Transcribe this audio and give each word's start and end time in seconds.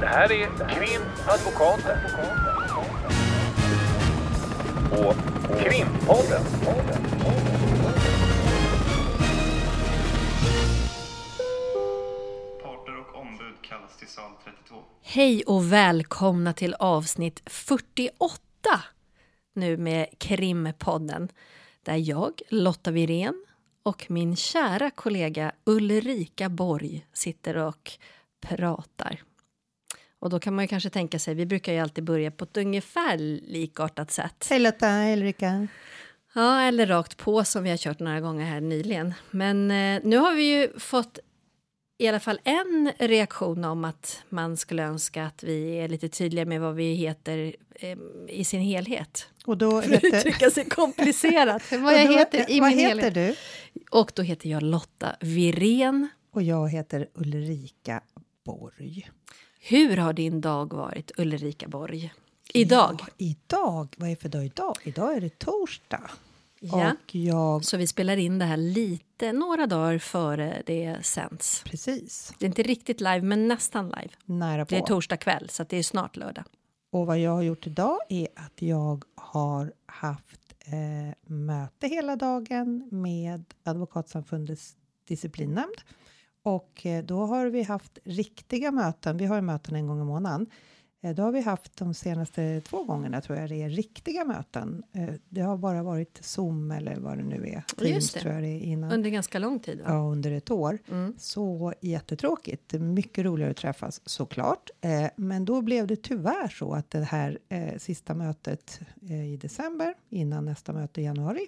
Det 0.00 0.06
här 0.06 0.32
är 0.32 0.46
Krimadvokaten. 0.68 1.98
Och 4.90 5.14
Krimpodden. 5.60 6.42
Parter 12.62 12.98
och 12.98 13.20
ombud 13.20 13.54
kallas 13.62 13.96
till 13.98 14.08
sal 14.08 14.30
32. 14.44 14.74
Hej 15.02 15.42
och 15.46 15.72
välkomna 15.72 16.52
till 16.52 16.74
avsnitt 16.74 17.42
48 17.46 18.38
nu 19.54 19.76
med 19.76 20.06
Krimpodden 20.18 21.28
där 21.82 21.96
jag, 21.96 22.40
Lotta 22.48 22.90
Wirén 22.90 23.44
och 23.82 24.06
min 24.08 24.36
kära 24.36 24.90
kollega 24.90 25.52
Ulrika 25.64 26.48
Borg 26.48 27.06
sitter 27.12 27.56
och 27.56 27.90
pratar. 28.40 29.20
Och 30.24 30.30
då 30.30 30.40
kan 30.40 30.54
man 30.54 30.64
ju 30.64 30.68
kanske 30.68 30.90
tänka 30.90 31.18
sig, 31.18 31.34
vi 31.34 31.46
brukar 31.46 31.72
ju 31.72 31.78
alltid 31.78 32.04
börja 32.04 32.30
på 32.30 32.44
ett 32.44 32.56
ungefär 32.56 33.16
likartat 33.42 34.10
sätt. 34.10 34.46
Hej 34.50 34.58
Lotta, 34.58 34.86
hej 34.86 35.12
Ulrika. 35.12 35.68
Ja, 36.34 36.60
eller 36.60 36.86
rakt 36.86 37.16
på 37.16 37.44
som 37.44 37.62
vi 37.62 37.70
har 37.70 37.76
kört 37.76 37.98
några 37.98 38.20
gånger 38.20 38.44
här 38.44 38.60
nyligen. 38.60 39.14
Men 39.30 39.70
eh, 39.70 40.00
nu 40.04 40.16
har 40.16 40.34
vi 40.34 40.42
ju 40.42 40.78
fått 40.78 41.18
i 41.98 42.08
alla 42.08 42.20
fall 42.20 42.40
en 42.44 42.92
reaktion 42.98 43.64
om 43.64 43.84
att 43.84 44.22
man 44.28 44.56
skulle 44.56 44.82
önska 44.82 45.24
att 45.24 45.42
vi 45.42 45.78
är 45.78 45.88
lite 45.88 46.08
tydliga 46.08 46.44
med 46.44 46.60
vad 46.60 46.74
vi 46.74 46.94
heter 46.94 47.56
eh, 47.74 47.98
i 48.28 48.44
sin 48.44 48.60
helhet. 48.60 49.28
Och 49.44 49.58
då 49.58 49.82
För 49.82 49.94
att 49.94 50.04
uttrycka 50.04 50.50
sig 50.50 50.64
komplicerat. 50.64 51.62
vad 51.70 51.94
jag 51.94 52.12
heter 52.12 52.50
i 52.50 52.60
vad 52.60 52.68
min 52.68 52.78
heter 52.78 53.02
helhet. 53.02 53.14
du? 53.14 53.34
Och 53.90 54.12
då 54.14 54.22
heter 54.22 54.48
jag 54.48 54.62
Lotta 54.62 55.16
Wirén. 55.20 56.08
Och 56.30 56.42
jag 56.42 56.68
heter 56.68 57.08
Ulrika 57.14 58.00
Borg. 58.44 59.10
Hur 59.66 59.96
har 59.96 60.12
din 60.12 60.40
dag 60.40 60.72
varit, 60.72 61.10
Ulrika 61.18 61.68
Borg? 61.68 62.12
Idag? 62.54 62.96
Ja, 63.00 63.06
idag? 63.18 63.94
Vad 63.98 64.10
är 64.10 64.16
för 64.16 64.28
dag 64.28 64.44
idag? 64.46 64.74
Idag 64.82 65.16
är 65.16 65.20
det 65.20 65.38
torsdag. 65.38 66.10
Ja. 66.60 66.96
Jag... 67.12 67.64
Så 67.64 67.76
vi 67.76 67.86
spelar 67.86 68.16
in 68.16 68.38
det 68.38 68.44
här 68.44 68.56
lite, 68.56 69.32
några 69.32 69.66
dagar 69.66 69.98
före 69.98 70.62
det 70.66 70.98
sänds. 71.02 71.62
Precis, 71.66 72.34
Det 72.38 72.44
är 72.44 72.48
inte 72.48 72.62
riktigt 72.62 73.00
live, 73.00 73.22
men 73.22 73.48
nästan 73.48 73.86
live. 73.86 74.10
nära 74.24 74.64
Det 74.64 74.76
är 74.76 74.80
på. 74.80 74.86
torsdag 74.86 75.16
kväll, 75.16 75.48
så 75.50 75.64
det 75.64 75.76
är 75.76 75.82
snart 75.82 76.16
lördag. 76.16 76.44
Och 76.90 77.06
vad 77.06 77.18
jag 77.18 77.30
har 77.30 77.42
gjort 77.42 77.66
idag 77.66 77.98
är 78.08 78.28
att 78.36 78.62
jag 78.62 79.04
har 79.14 79.72
haft 79.86 80.40
eh, 80.66 81.32
möte 81.32 81.86
hela 81.88 82.16
dagen 82.16 82.88
med 82.90 83.44
Advokatsamfundets 83.64 84.76
disciplinnämnd. 85.08 85.76
Och 86.44 86.86
eh, 86.86 87.04
då 87.04 87.26
har 87.26 87.46
vi 87.46 87.62
haft 87.62 87.98
riktiga 88.04 88.70
möten. 88.70 89.16
Vi 89.16 89.24
har 89.24 89.36
ju 89.36 89.42
möten 89.42 89.76
en 89.76 89.86
gång 89.86 90.00
i 90.00 90.04
månaden. 90.04 90.46
Eh, 91.02 91.14
då 91.14 91.22
har 91.22 91.32
vi 91.32 91.40
haft 91.40 91.76
de 91.76 91.94
senaste 91.94 92.60
två 92.60 92.84
gångerna 92.84 93.20
tror 93.20 93.38
jag 93.38 93.48
det 93.48 93.62
är 93.62 93.68
riktiga 93.68 94.24
möten. 94.24 94.84
Eh, 94.92 95.14
det 95.28 95.40
har 95.40 95.56
bara 95.56 95.82
varit 95.82 96.18
Zoom 96.24 96.70
eller 96.70 96.96
vad 96.96 97.18
det 97.18 97.24
nu 97.24 97.46
är. 97.46 97.64
Teams 97.76 98.12
det. 98.12 98.20
tror 98.20 98.34
jag 98.34 98.42
det 98.42 98.48
är 98.48 98.60
innan. 98.60 98.92
Under 98.92 99.10
ganska 99.10 99.38
lång 99.38 99.58
tid. 99.58 99.78
Va? 99.78 99.84
Ja, 99.88 99.94
under 99.94 100.30
ett 100.32 100.50
år. 100.50 100.78
Mm. 100.90 101.14
Så 101.18 101.72
jättetråkigt. 101.80 102.72
Mycket 102.72 103.24
roligare 103.24 103.50
att 103.50 103.56
träffas 103.56 104.00
såklart. 104.04 104.70
Men 105.16 105.44
då 105.44 105.62
blev 105.62 105.86
det 105.86 105.96
tyvärr 105.96 106.48
så 106.48 106.72
att 106.72 106.90
det 106.90 107.04
här 107.04 107.38
sista 107.78 108.14
mötet 108.14 108.80
i 109.10 109.36
december 109.36 109.94
innan 110.10 110.44
nästa 110.44 110.72
möte 110.72 111.00
i 111.00 111.04
januari 111.04 111.46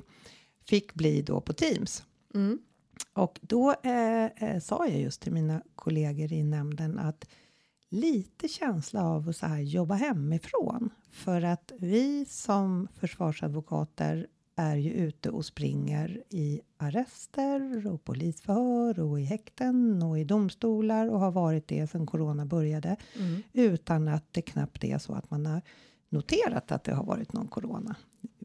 fick 0.65 0.95
bli 0.95 1.23
då 1.23 1.41
på 1.41 1.53
Teams. 1.53 2.05
Mm. 2.35 2.59
Och 3.13 3.39
då 3.43 3.75
eh, 3.83 4.25
eh, 4.25 4.61
sa 4.61 4.87
jag 4.87 5.01
just 5.01 5.21
till 5.21 5.33
mina 5.33 5.63
kollegor 5.75 6.33
i 6.33 6.43
nämnden 6.43 6.99
att 6.99 7.25
lite 7.89 8.49
känsla 8.49 9.05
av 9.05 9.29
att 9.29 9.37
så 9.37 9.47
här 9.47 9.61
jobba 9.61 9.95
hemifrån. 9.95 10.91
För 11.11 11.43
att 11.43 11.73
vi 11.79 12.25
som 12.25 12.89
försvarsadvokater 12.95 14.27
är 14.57 14.77
ju 14.77 14.91
ute 14.91 15.31
och 15.31 15.45
springer 15.45 16.23
i 16.31 16.61
arrester 16.77 17.87
och 17.87 18.05
polisförhör 18.05 19.01
och 19.01 19.21
i 19.21 19.25
häkten 19.25 20.03
och 20.03 20.19
i 20.19 20.25
domstolar 20.25 21.09
och 21.09 21.21
har 21.21 21.31
varit 21.31 21.69
det 21.69 21.87
sedan 21.87 22.07
corona 22.07 22.47
började 22.47 22.97
Mm. 23.19 23.43
utan 23.53 24.09
att 24.09 24.25
det 24.33 24.43
knappt 24.43 24.85
är 24.85 24.99
så 24.99 25.13
att 25.13 25.31
man 25.31 25.47
har 25.47 25.63
noterat 26.09 26.73
att 26.73 26.85
det 26.85 26.95
har 26.95 27.05
varit 27.05 27.33
någon 27.33 27.49
corona. 27.49 27.97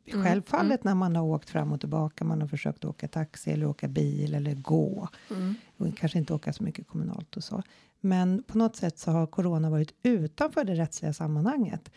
Mm, 0.06 0.26
Självfallet 0.26 0.84
när 0.84 0.96
man 0.96 1.16
har 1.16 1.24
åkt 1.24 1.50
fram 1.50 1.72
och 1.72 1.80
tillbaka, 1.80 2.24
man 2.26 2.42
har 2.42 2.48
försökt 2.48 2.86
åka 2.86 3.08
taxi 3.08 3.52
eller 3.52 3.66
åka 3.66 3.88
bil 3.88 4.36
eller 4.36 4.54
gå 4.56 5.10
Mm. 5.32 5.56
och 5.78 5.98
kanske 5.98 6.18
inte 6.18 6.34
åka 6.34 6.54
så 6.54 6.64
mycket 6.64 6.88
kommunalt 6.88 7.38
och 7.38 7.44
så. 7.44 7.64
Men 8.02 8.44
på 8.44 8.58
något 8.58 8.76
sätt 8.76 9.00
så 9.00 9.12
har 9.12 9.28
corona 9.28 9.70
varit 9.70 9.94
utanför 10.04 10.64
det 10.64 10.74
rättsliga 10.76 11.14
sammanhanget. 11.14 11.92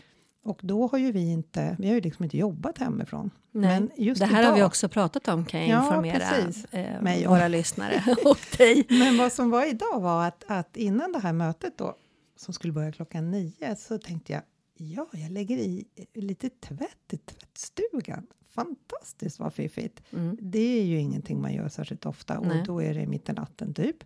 Och 0.45 0.59
då 0.63 0.87
har 0.87 0.99
ju 0.99 1.13
vi 1.13 1.31
inte, 1.33 1.77
vi 1.79 1.89
har 1.89 1.95
ju 1.95 2.01
liksom 2.01 2.25
inte 2.25 2.39
jobbat 2.39 2.79
hemifrån. 2.79 3.31
Nej. 3.53 3.81
Men 3.81 3.91
just 3.97 4.21
det 4.21 4.27
här 4.27 4.45
har 4.45 4.53
vi 4.53 4.59
idag- 4.59 4.67
också 4.67 4.89
pratat 4.89 5.29
om 5.29 5.45
kan 5.45 5.61
jag 5.61 5.69
Ja, 5.71 5.85
informera 5.87 6.31
eh, 6.71 7.03
Mig 7.03 7.27
våra 7.27 7.49
lyssnare 7.49 8.05
och 8.25 8.39
dig. 8.59 8.87
Men 8.89 9.17
vad 9.19 9.33
som 9.33 9.51
var 9.51 9.71
idag 9.71 10.01
var 10.01 10.27
att, 10.27 10.45
att 10.47 10.77
innan 10.77 11.13
det 11.13 11.19
här 11.19 11.33
mötet 11.33 11.79
då, 11.79 11.95
som 12.37 12.55
skulle 12.55 12.73
börja 12.73 12.93
klockan 12.93 13.31
nio, 13.31 13.77
så 13.77 13.99
tänkte 13.99 14.33
jag 14.33 14.43
ja, 14.75 15.09
jag 15.13 15.31
lägger 15.31 15.57
i 15.57 15.85
lite 16.15 16.51
tvätt 16.51 17.13
i 17.13 17.17
tvättstugan. 17.17 18.27
Fantastiskt 18.51 19.39
vad 19.39 19.55
fiffigt. 19.55 20.03
Mm. 20.13 20.39
Det 20.41 20.81
är 20.81 20.85
ju 20.85 20.99
ingenting 20.99 21.41
man 21.41 21.55
gör 21.55 21.69
särskilt 21.69 22.07
ofta 22.07 22.39
och 22.39 22.47
Nej. 22.47 22.63
då 22.67 22.83
är 22.83 22.95
det 22.95 23.07
mitt 23.07 23.29
i 23.29 23.33
natten 23.33 23.75
typ. 23.75 24.05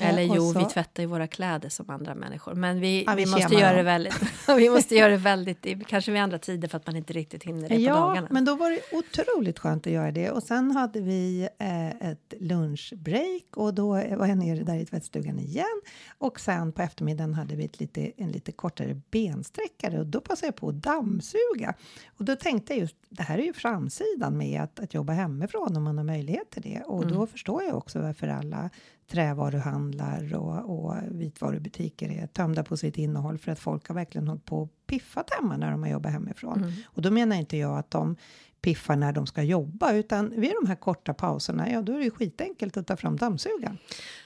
Eller 0.00 0.22
jo, 0.22 0.52
så- 0.52 0.58
vi 0.58 0.64
tvättar 0.64 1.02
ju 1.02 1.06
våra 1.06 1.26
kläder 1.26 1.68
som 1.68 1.90
andra 1.90 2.14
människor. 2.14 2.54
Men 2.54 2.80
vi, 2.80 3.04
Ja, 3.06 3.14
vi 3.14 3.24
vi, 3.24 3.30
måste 3.30 3.54
göra 3.54 3.76
det 3.76 3.82
väldigt, 3.82 4.14
vi 4.56 4.70
måste 4.70 4.94
göra 4.94 5.10
det 5.10 5.16
väldigt, 5.16 5.86
kanske 5.86 6.12
vid 6.12 6.20
andra 6.20 6.38
tider 6.38 6.68
för 6.68 6.76
att 6.76 6.86
man 6.86 6.96
inte 6.96 7.12
riktigt 7.12 7.42
hinner 7.44 7.68
det 7.68 7.74
på 7.74 7.80
Ja, 7.80 7.94
dagarna. 7.94 8.28
men 8.30 8.44
då 8.44 8.54
var 8.54 8.70
det 8.70 8.80
otroligt 8.92 9.58
skönt 9.58 9.86
att 9.86 9.92
göra 9.92 10.10
det. 10.12 10.30
Och 10.30 10.42
sen 10.42 10.70
hade 10.70 11.00
vi 11.00 11.48
eh, 11.58 12.10
ett 12.10 12.34
lunchbreak 12.40 13.56
och 13.56 13.74
då 13.74 13.88
var 13.92 14.26
jag 14.26 14.38
nere 14.38 14.62
där 14.64 14.76
i 14.78 14.86
tvättstugan 14.86 15.38
igen. 15.38 15.80
Och 16.18 16.40
sen 16.40 16.72
på 16.72 16.82
eftermiddagen 16.82 17.34
hade 17.34 17.56
vi 17.56 17.64
ett 17.64 17.80
lite, 17.80 18.12
en 18.16 18.30
lite 18.32 18.52
kortare 18.52 19.00
bensträckare 19.10 19.98
och 20.00 20.06
då 20.06 20.20
passade 20.20 20.46
jag 20.46 20.56
på 20.56 20.68
att 20.68 20.74
dammsuga. 20.82 21.74
Och 22.18 22.24
då 22.24 22.36
tänkte 22.36 22.72
jag 22.72 22.80
just, 22.80 22.96
det 23.08 23.22
här 23.22 23.38
är 23.38 23.42
ju 23.42 23.52
framsidan 23.52 24.36
med 24.36 24.62
att, 24.62 24.80
att 24.80 24.94
jobba 24.94 25.12
hemifrån 25.12 25.76
om 25.76 25.82
man 25.84 25.96
har 25.98 26.04
möjlighet 26.04 26.50
till 26.50 26.62
det. 26.62 26.82
Och 26.86 27.06
då 27.06 27.26
förstår 27.26 27.62
jag 27.62 27.76
också 27.76 27.98
varför 27.98 28.28
alla 28.28 28.70
trävaruhandlar 29.06 30.34
och, 30.34 30.88
och 30.88 30.94
vitvarubutiker 31.10 32.10
är 32.10 32.26
tömda 32.26 32.64
på 32.64 32.76
sitt 32.76 32.98
innehåll 32.98 33.38
för 33.38 33.52
att 33.52 33.58
folk 33.58 33.88
har 33.88 33.94
verkligen 33.94 34.28
hållit 34.28 34.44
på 34.44 34.62
och 34.62 34.70
piffat 34.86 35.30
hemma 35.30 35.56
när 35.56 35.70
de 35.70 35.82
har 35.82 35.90
jobbat 35.90 36.12
hemifrån. 36.12 36.58
Mm. 36.58 36.72
Och 36.84 37.02
då 37.02 37.10
menar 37.10 37.36
inte 37.36 37.56
jag 37.56 37.78
att 37.78 37.90
de 37.90 38.16
piffar 38.60 38.96
när 38.96 39.12
de 39.12 39.26
ska 39.26 39.42
jobba 39.42 39.92
utan 39.92 40.40
vid 40.40 40.52
de 40.62 40.68
här 40.68 40.76
korta 40.76 41.14
pauserna, 41.14 41.70
ja 41.70 41.82
då 41.82 41.92
är 41.92 41.98
det 41.98 42.04
ju 42.04 42.10
skitenkelt 42.10 42.76
att 42.76 42.86
ta 42.86 42.96
fram 42.96 43.16
dammsugaren. 43.16 43.78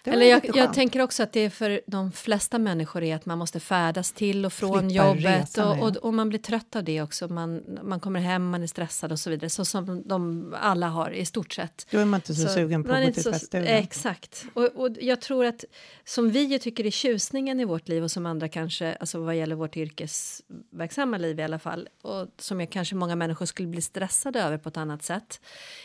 Eller 0.04 0.26
jag, 0.26 0.50
jag 0.54 0.74
tänker 0.74 1.00
också 1.00 1.22
att 1.22 1.32
det 1.32 1.40
är 1.40 1.50
för 1.50 1.80
de 1.86 2.12
flesta 2.12 2.58
människor 2.58 3.02
är 3.02 3.16
att 3.16 3.26
man 3.26 3.38
måste 3.38 3.60
färdas 3.60 4.12
till 4.12 4.46
och 4.46 4.52
från 4.52 4.90
Slippa 4.90 5.06
jobbet 5.06 5.24
resan, 5.24 5.78
och, 5.80 5.88
och, 5.88 5.96
och 5.96 6.14
man 6.14 6.28
blir 6.28 6.38
trött 6.38 6.76
av 6.76 6.84
det 6.84 7.02
också. 7.02 7.28
Man, 7.28 7.62
man 7.82 8.00
kommer 8.00 8.20
hem, 8.20 8.50
man 8.50 8.62
är 8.62 8.66
stressad 8.66 9.12
och 9.12 9.20
så 9.20 9.30
vidare. 9.30 9.50
Så 9.50 9.64
som 9.64 10.02
de 10.06 10.54
alla 10.60 10.88
har 10.88 11.10
i 11.10 11.24
stort 11.24 11.52
sett. 11.52 11.86
Då 11.90 11.98
är 11.98 12.04
man 12.04 12.18
inte 12.18 12.34
så, 12.34 12.48
sugen 12.48 12.84
på 12.84 12.92
att 12.92 13.06
gå 13.06 13.12
till 13.12 13.22
så- 13.22 13.30
tvättstugan. 13.30 13.66
Exakt. 13.66 14.46
Och, 14.54 14.64
och 14.64 14.90
jag 15.00 15.20
tror 15.20 15.44
att 15.44 15.64
som 16.04 16.30
vi 16.30 16.44
ju 16.44 16.58
tycker 16.58 16.86
är 16.86 16.90
tjusningen 16.90 17.60
i 17.60 17.64
vårt 17.64 17.88
liv 17.88 18.02
och 18.04 18.10
som 18.10 18.26
andra 18.26 18.48
kanske, 18.48 18.94
alltså 18.94 19.20
vad 19.20 19.36
gäller 19.36 19.54
vårt 19.54 19.76
yrkesverksamma 19.76 21.18
liv 21.18 21.40
i 21.40 21.42
alla 21.42 21.58
fall, 21.58 21.88
och 22.02 22.28
som 22.38 22.60
jag 22.60 22.70
kanske 22.70 22.94
många 22.94 23.16
människor 23.16 23.46
skulle 23.46 23.68
bli 23.68 23.82
stressade 23.82 24.19
över 24.26 24.58
på 24.58 24.68
ett 24.68 24.76
annat 24.76 25.02
sätt, 25.02 25.40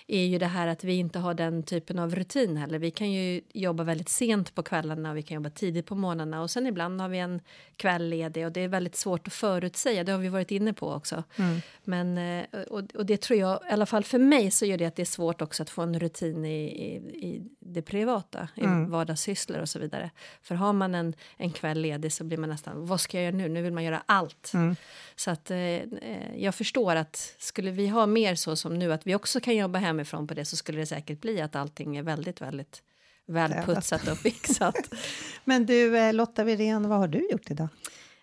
är 0.08 0.26
ju 0.26 0.38
det 0.38 0.46
här 0.46 0.68
att 0.68 0.84
vi 0.84 0.94
inte 0.94 1.20
har 1.20 1.34
den 1.34 1.64
typen 1.64 2.00
av 2.00 2.16
rutin 2.16 2.58
heller. 2.58 2.80
Vi 2.80 2.92
kan 2.92 3.12
ju 3.12 3.42
jobba 3.54 3.84
väldigt 3.84 4.10
sent 4.10 4.56
på 4.56 4.64
kvällarna 4.64 5.12
och 5.12 5.18
vi 5.18 5.22
kan 5.22 5.36
jobba 5.36 5.50
tidigt 5.50 5.86
på 5.86 5.96
morgnarna 5.96 6.42
och 6.42 6.52
sen 6.52 6.68
ibland 6.68 7.02
har 7.02 7.10
vi 7.10 7.20
en 7.20 7.42
kväll 7.76 8.10
ledig 8.10 8.46
och 8.46 8.52
det 8.52 8.62
är 8.62 8.68
väldigt 8.68 8.96
svårt 8.96 9.28
att 9.28 9.34
förutsäga, 9.34 10.04
det 10.04 10.12
har 10.12 10.20
vi 10.20 10.30
varit 10.30 10.52
inne 10.52 10.74
på 10.74 10.92
också. 10.94 11.24
Mm. 11.36 11.62
Men, 11.84 12.18
eh, 12.18 12.62
och, 12.62 12.96
och 12.96 13.06
det 13.06 13.22
tror 13.22 13.40
jag, 13.40 13.60
i 13.70 13.74
alla 13.74 13.86
fall 13.86 14.04
för 14.04 14.20
mig 14.20 14.52
så 14.52 14.66
gör 14.66 14.78
det 14.78 14.86
att 14.86 14.96
det 14.96 15.04
är 15.04 15.06
svårt 15.06 15.42
också 15.42 15.64
att 15.64 15.70
få 15.70 15.82
en 15.82 16.00
rutin 16.00 16.46
i, 16.46 16.64
i, 16.66 16.96
i 17.28 17.42
det 17.60 17.82
privata, 17.82 18.48
i 18.56 18.62
Mm. 18.66 18.90
vardagssysslor 18.92 19.60
och 19.60 19.70
så 19.70 19.80
vidare. 19.80 20.12
För 20.42 20.56
har 20.56 20.74
man 20.74 20.96
en, 20.96 21.14
en 21.38 21.52
kväll 21.52 21.82
ledig 21.82 22.14
så 22.14 22.24
blir 22.24 22.38
man 22.38 22.50
nästan, 22.50 22.86
vad 22.86 23.02
ska 23.02 23.18
jag 23.18 23.26
göra 23.26 23.36
nu? 23.36 23.50
Nu 23.50 23.62
vill 23.62 23.74
man 23.74 23.84
göra 23.84 24.04
allt. 24.06 24.52
Mm. 24.54 24.76
Så 25.16 25.32
att 25.32 25.52
eh, 25.52 25.58
eh, 25.60 26.36
jag 26.38 26.56
förstår 26.56 26.96
att 26.96 27.36
skulle 27.40 27.72
vi 27.72 27.88
ha 27.88 28.06
mer 28.06 28.25
så 28.34 28.56
som 28.56 28.74
nu, 28.80 28.94
att 28.94 29.08
vi 29.08 29.16
också 29.16 29.40
kan 29.40 29.56
jobba 29.56 29.80
hemifrån 29.80 30.28
på 30.28 30.34
det, 30.34 30.46
så 30.46 30.56
skulle 30.56 30.80
det 30.80 30.86
säkert 30.86 31.22
bli 31.22 31.42
att 31.42 31.56
allting 31.56 31.98
är 31.98 32.04
väldigt, 32.04 32.42
väldigt 32.42 32.84
välputsat 33.28 34.08
och 34.08 34.18
fixat. 34.18 34.76
Men 35.44 35.66
du 35.66 35.98
eh, 35.98 36.14
Lotta 36.14 36.44
Wirén, 36.44 36.90
vad 36.90 37.00
har 37.00 37.08
du 37.08 37.28
gjort 37.32 37.52
idag? 37.52 37.68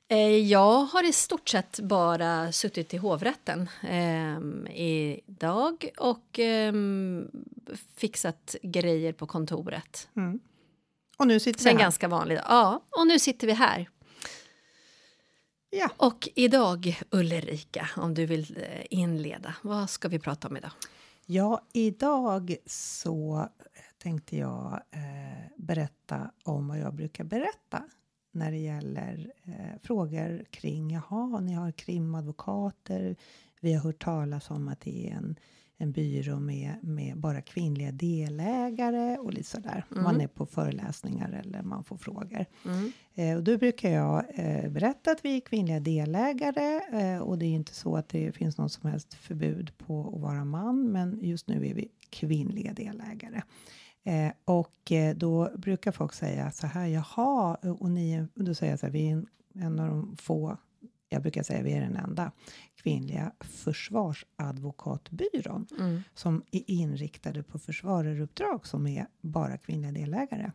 Eh, 0.09 0.19
Jag 0.37 0.85
har 0.85 1.09
i 1.09 1.13
stort 1.13 1.49
sett 1.49 1.81
bara 1.81 2.53
suttit 2.53 2.95
i 2.95 2.97
hovrätten 2.97 3.69
eh, 3.89 4.39
idag 5.27 5.89
och 5.99 6.39
eh, 6.39 6.73
fixat 7.97 8.57
grejer 8.63 9.13
på 9.13 9.27
kontoret. 9.27 10.09
Mm. 10.17 10.41
Och 11.19 11.27
nu 11.27 11.41
sitter 11.41 11.61
Så 11.61 11.69
en 11.69 11.77
vi 11.77 11.79
här. 11.83 11.85
ganska 11.87 12.09
vanlig 12.09 12.37
dag. 12.37 12.45
Ja, 12.49 12.83
och 12.91 13.07
nu 13.07 13.19
sitter 13.19 13.47
vi 13.47 13.53
här. 13.53 13.89
Ja, 15.75 15.91
Och 15.97 16.29
idag, 16.35 17.01
Ulrika, 17.11 17.89
om 17.97 18.15
du 18.15 18.27
vill 18.27 18.57
eh, 18.57 18.87
inleda, 18.91 19.55
vad 19.63 19.91
ska 19.91 20.09
vi 20.09 20.19
prata 20.19 20.49
om 20.49 20.57
idag? 20.57 20.71
ja 21.27 21.61
idag 21.73 22.57
så 22.67 23.49
tänkte 23.99 24.37
jag 24.37 24.83
eh, 24.91 25.47
berätta 25.57 26.31
om 26.43 26.69
vad 26.69 26.79
jag 26.79 26.95
brukar 26.95 27.25
berätta 27.25 27.83
när 28.33 28.51
det 28.51 28.59
gäller 28.59 29.33
eh, 29.45 29.81
frågor 29.83 30.45
kring, 30.51 30.91
jaha, 30.91 31.41
ni 31.41 31.53
har 31.53 31.73
krimadvokater, 31.73 33.17
vi 33.61 33.73
har 33.73 33.83
hört 33.83 34.03
talas 34.05 34.51
om 34.51 34.69
att 34.69 34.81
det 34.81 35.11
är 35.11 35.15
en, 35.15 35.37
en 35.83 35.93
byrå 35.93 36.41
med, 36.41 36.75
med 36.83 37.19
bara 37.19 37.41
kvinnliga 37.41 37.93
delägare 37.93 39.19
och 39.19 39.33
lite 39.33 39.49
sådär. 39.49 39.85
Man 39.89 40.21
är 40.21 40.27
på 40.27 40.47
föreläsningar 40.47 41.43
eller 41.45 41.63
man 41.63 41.85
får 41.85 41.97
frågor. 41.97 42.47
Eh, 43.15 43.37
och 43.37 43.43
då 43.45 43.59
brukar 43.59 43.91
jag 43.91 44.25
eh, 44.35 44.71
berätta 44.71 45.11
att 45.11 45.25
vi 45.25 45.37
är 45.37 45.41
kvinnliga 45.41 45.81
delägare 45.81 46.81
eh, 46.93 47.19
och 47.19 47.39
det 47.39 47.47
är 47.47 47.51
inte 47.51 47.75
så 47.75 47.97
att 47.97 48.09
det 48.09 48.33
finns 48.33 48.59
något 48.59 48.73
som 48.73 48.91
helst 48.91 49.15
förbud 49.15 49.73
på 49.79 50.13
att 50.15 50.21
vara 50.21 50.45
man, 50.45 50.93
men 50.93 51.19
just 51.23 51.49
nu 51.49 51.67
är 51.67 51.75
vi 51.75 51.89
kvinnliga 52.11 52.73
delägare. 52.73 53.43
Eh, 54.05 54.33
och 54.45 54.93
eh, 54.93 55.17
då 55.17 55.51
brukar 55.57 55.93
folk 55.93 56.13
säga 56.13 56.51
så 56.51 56.67
här, 56.67 56.87
jaha, 56.87 57.55
och 57.55 57.91
ni, 57.91 58.27
och 58.37 58.45
då 58.45 58.55
säger 58.55 58.73
jag 58.73 58.81
så 58.81 58.87
här, 58.87 58.93
vi 58.93 59.09
är 59.09 59.13
en, 59.13 59.27
en 59.55 59.79
av 59.79 59.89
de 59.89 60.17
få, 60.17 60.57
jag 61.13 61.23
brukar 61.23 61.43
säga 61.43 61.63
vi 61.63 61.73
är 61.73 61.81
den 61.81 61.97
enda 61.97 62.33
kvinnliga 62.83 63.33
försvarsadvokatbyrån 63.41 65.67
som 66.15 66.43
är 66.51 66.71
inriktade 66.71 67.43
på 67.43 67.59
försvararuppdrag 67.59 68.67
som 68.67 68.87
är 68.87 69.07
bara 69.21 69.59
kvinnliga 69.59 69.93
delägare. 69.93 70.53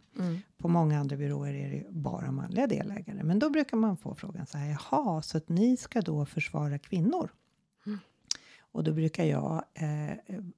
På 0.58 0.68
många 0.68 1.00
andra 1.00 1.18
byråer 1.18 1.54
är 1.54 1.72
det 1.72 1.86
bara 1.90 2.32
manliga 2.32 2.68
delägare. 2.68 3.24
Men 3.24 3.40
då 3.40 3.50
brukar 3.50 3.78
man 3.78 3.98
få 3.98 4.16
frågan 4.16 4.46
så 4.46 4.58
här, 4.58 4.78
jaha, 4.92 5.22
så 5.22 5.38
att 5.38 5.50
ni 5.50 5.78
ska 5.78 6.02
då 6.02 6.26
försvara 6.26 6.80
kvinnor? 6.80 7.30
Och 8.72 8.84
då 8.84 8.94
brukar 8.94 9.24
jag 9.24 9.64
eh, 9.74 10.12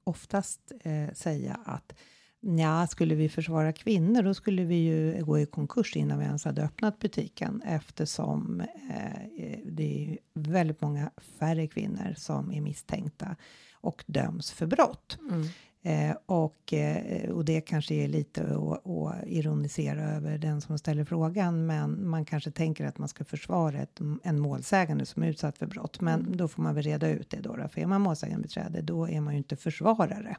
oftast 0.03 0.71
eh, 0.81 1.13
säga 1.13 1.59
att 1.65 1.93
Ja, 2.41 2.87
skulle 2.87 3.15
vi 3.15 3.29
försvara 3.29 3.73
kvinnor 3.73 4.23
då 4.23 4.33
skulle 4.33 4.63
vi 4.63 4.75
ju 4.75 5.25
gå 5.25 5.39
i 5.39 5.45
konkurs 5.45 5.95
innan 5.95 6.19
vi 6.19 6.25
ens 6.25 6.45
hade 6.45 6.63
öppnat 6.63 6.99
butiken 6.99 7.61
eftersom 7.65 8.61
eh, 8.89 9.23
eh 9.45 9.59
det 9.65 10.09
är 10.09 10.17
väldigt 10.33 10.81
många 10.81 11.11
färre 11.39 11.67
kvinnor 11.67 12.13
som 12.17 12.51
är 12.51 12.61
misstänkta 12.61 13.35
och 13.73 14.03
döms 14.07 14.51
för 14.51 14.65
brott. 14.65 15.17
Mm. 15.29 15.47
Eh, 15.81 16.15
och, 16.25 16.73
eh, 16.73 17.29
och 17.29 17.45
det 17.45 17.61
kanske 17.61 17.95
är 17.95 18.07
lite 18.07 18.41
att 18.41 19.27
ironisera 19.27 20.01
över 20.01 20.37
den 20.37 20.61
som 20.61 20.77
ställer 20.77 21.03
frågan 21.03 21.65
men 21.65 22.09
man 22.09 22.25
kanske 22.25 22.51
tänker 22.51 22.85
att 22.85 22.97
man 22.97 23.07
ska 23.07 23.25
försvara 23.25 23.77
ett, 23.79 23.99
en 24.23 24.39
målsägande 24.39 25.05
som 25.05 25.23
är 25.23 25.27
utsatt 25.27 25.57
för 25.57 25.65
brott. 25.65 26.01
Men 26.01 26.37
då 26.37 26.47
får 26.47 26.63
man 26.63 26.75
väl 26.75 26.83
reda 26.83 27.09
ut 27.09 27.29
det 27.29 27.41
då, 27.41 27.55
då. 27.55 27.67
För 27.67 27.81
är 27.81 27.85
man 27.85 28.01
målsägandebiträde 28.01 28.81
då 28.81 29.09
är 29.09 29.21
man 29.21 29.33
ju 29.33 29.37
inte 29.37 29.55
försvarare. 29.55 30.37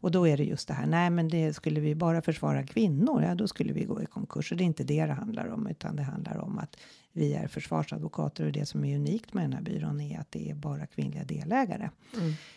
Och 0.00 0.10
då 0.10 0.28
är 0.28 0.36
det 0.36 0.44
just 0.44 0.68
det 0.68 0.74
här, 0.74 0.86
nej 0.86 1.10
men 1.10 1.28
det 1.28 1.54
skulle 1.54 1.80
vi 1.80 1.94
bara 1.94 2.22
försvara 2.22 2.66
kvinnor, 2.66 3.22
ja 3.22 3.34
då 3.34 3.48
skulle 3.48 3.72
vi 3.72 3.84
gå 3.84 4.02
i 4.02 4.06
konkurs. 4.06 4.52
Och 4.52 4.58
det 4.58 4.64
är 4.64 4.66
inte 4.66 4.84
det 4.84 5.06
det 5.06 5.12
handlar 5.12 5.48
om 5.48 5.66
utan 5.66 5.96
det 5.96 6.02
handlar 6.02 6.38
om 6.38 6.58
att 6.58 6.76
vi 7.16 7.34
är 7.34 7.46
försvarsadvokater 7.48 8.44
och 8.46 8.52
det 8.52 8.66
som 8.66 8.84
är 8.84 8.96
unikt 8.96 9.34
med 9.34 9.44
den 9.44 9.52
här 9.52 9.60
byrån 9.62 10.00
är 10.00 10.20
att 10.20 10.32
det 10.32 10.50
är 10.50 10.54
bara 10.54 10.86
kvinnliga 10.86 11.24
delägare. 11.24 11.90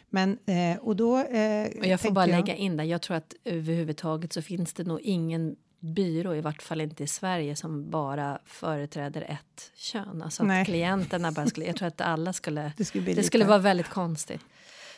Men 0.09 0.37
eh, 0.45 0.77
och 0.77 0.95
då. 0.95 1.17
Eh, 1.17 1.67
Och 1.79 1.85
jag 1.85 2.01
får 2.01 2.11
bara 2.11 2.25
lägga 2.25 2.55
in 2.55 2.77
där, 2.77 2.83
jag 2.83 3.01
tror 3.01 3.17
att 3.17 3.33
överhuvudtaget 3.43 4.33
så 4.33 4.41
finns 4.41 4.73
det 4.73 4.83
nog 4.83 5.01
ingen 5.01 5.55
byrå, 5.79 6.35
i 6.35 6.41
vart 6.41 6.61
fall 6.61 6.81
inte 6.81 7.03
i 7.03 7.07
Sverige, 7.07 7.55
som 7.55 7.89
bara 7.89 8.39
företräder 8.45 9.21
ett 9.21 9.71
kön. 9.75 10.21
Alltså 10.21 10.43
Nej. 10.43 10.61
att 10.61 10.67
klienterna 10.67 11.31
bara 11.31 11.47
skulle, 11.47 11.65
jag 11.65 11.75
tror 11.75 11.87
att 11.87 12.01
alla 12.01 12.33
skulle, 12.41 12.71
Det 12.77 12.85
skulle 12.85 13.13
det 13.13 13.23
skulle 13.23 13.45
vara 13.45 13.57
väldigt 13.57 13.89
konstigt. 13.89 14.41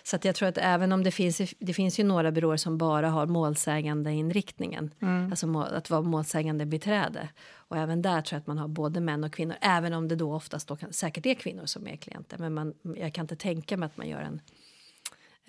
Så 0.04 0.16
att 0.16 0.26
jag 0.26 0.36
tror 0.36 0.50
att 0.50 0.58
även 0.58 0.92
om 0.92 1.04
det 1.04 1.12
finns, 1.12 1.42
det 1.60 1.74
finns 1.74 2.00
ju 2.00 2.04
några 2.04 2.32
byråer 2.32 2.58
som 2.58 2.78
bara 2.78 3.10
har 3.10 3.26
målsägande 3.26 4.12
inriktningen, 4.12 4.94
Mm. 5.02 5.30
alltså 5.32 5.48
må, 5.48 5.62
att 5.62 5.90
vara 5.90 6.02
målsägande 6.02 6.66
beträde. 6.66 7.30
Och 7.56 7.78
även 7.78 8.02
där 8.02 8.22
tror 8.22 8.36
jag 8.36 8.40
att 8.42 8.48
man 8.48 8.58
har 8.58 8.68
både 8.68 9.00
män 9.00 9.24
och 9.24 9.34
kvinnor, 9.34 9.56
även 9.62 9.94
om 9.94 10.08
det 10.08 10.16
då 10.16 10.34
oftast 10.36 10.68
då 10.68 10.76
kan, 10.76 10.94
säkert 10.94 11.26
är 11.26 11.34
kvinnor 11.34 11.66
som 11.66 11.88
är 11.88 11.96
klienter. 11.96 12.38
Men 12.38 12.54
man, 12.54 12.74
jag 12.96 13.14
kan 13.14 13.24
inte 13.24 13.36
tänka 13.36 13.78
mig 13.78 13.86
att 13.86 13.98
man 13.98 14.08
gör 14.10 14.22
en, 14.22 14.42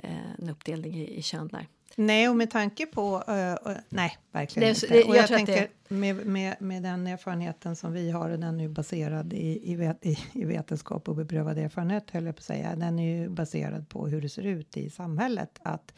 en 0.02 0.50
uppdelning 0.50 0.94
i, 0.94 1.19
i 1.19 1.23
kön 1.23 1.49
där. 1.49 1.67
Nej, 1.97 2.29
och 2.29 2.37
med 2.37 2.50
tanke 2.50 2.87
på... 2.87 3.25
eh, 3.29 3.52
eh, 3.52 3.56
nej, 3.88 4.19
verkligen 4.32 4.69
Det 4.69 4.82
inte. 4.85 4.87
det- 4.94 5.05
och 5.05 5.17
jag 5.17 5.23
jag, 5.23 5.29
tänker 5.29 5.69
det- 5.88 5.94
med, 5.94 6.26
med, 6.26 6.56
med 6.61 6.82
den 6.82 7.06
erfarenheten 7.06 7.76
som 7.76 7.93
vi 7.93 8.11
har, 8.11 8.31
och 8.31 8.38
den 8.38 8.61
är 8.61 8.62
ju 8.64 8.69
baserad 8.69 9.32
i, 9.32 9.70
i, 9.73 9.75
vet, 9.75 10.06
i, 10.06 10.19
i 10.32 10.44
vetenskap 10.44 11.08
och 11.08 11.17
beprövad 11.17 11.58
erfarenhet, 11.58 12.11
höll 12.11 12.26
jag 12.26 12.35
på 12.37 12.41
att 12.41 12.44
säga. 12.44 12.76
Den 12.76 12.99
är 12.99 13.17
ju 13.23 13.29
baserad 13.29 13.88
på 13.88 14.06
hur 14.06 14.20
det 14.20 14.29
ser 14.29 14.43
ut 14.47 14.76
i 14.76 14.91
samhället. 14.91 15.58
Att 15.62 15.94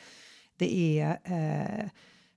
det 0.57 1.01
är 1.01 1.19
eh, 1.25 1.89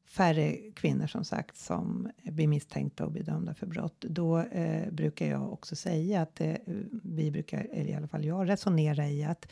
färre 0.08 0.56
kvinnor 0.76 1.08
som 1.08 1.24
sagt 1.26 1.58
som 1.58 2.12
blir 2.24 2.48
misstänkta 2.48 3.06
och 3.06 3.12
bedömda 3.12 3.54
för 3.54 3.66
brott. 3.68 4.06
Då 4.10 4.40
eh, 4.40 4.92
brukar 4.92 5.26
jag 5.30 5.54
också 5.54 5.76
säga 5.76 6.22
att 6.22 6.42
eh, 6.42 6.54
vi 7.04 7.32
brukar, 7.32 7.68
eller 7.72 7.90
i 7.92 7.94
alla 7.94 8.08
fall 8.08 8.26
jag, 8.26 8.50
resonera 8.50 9.08
i 9.08 9.24
att 9.24 9.48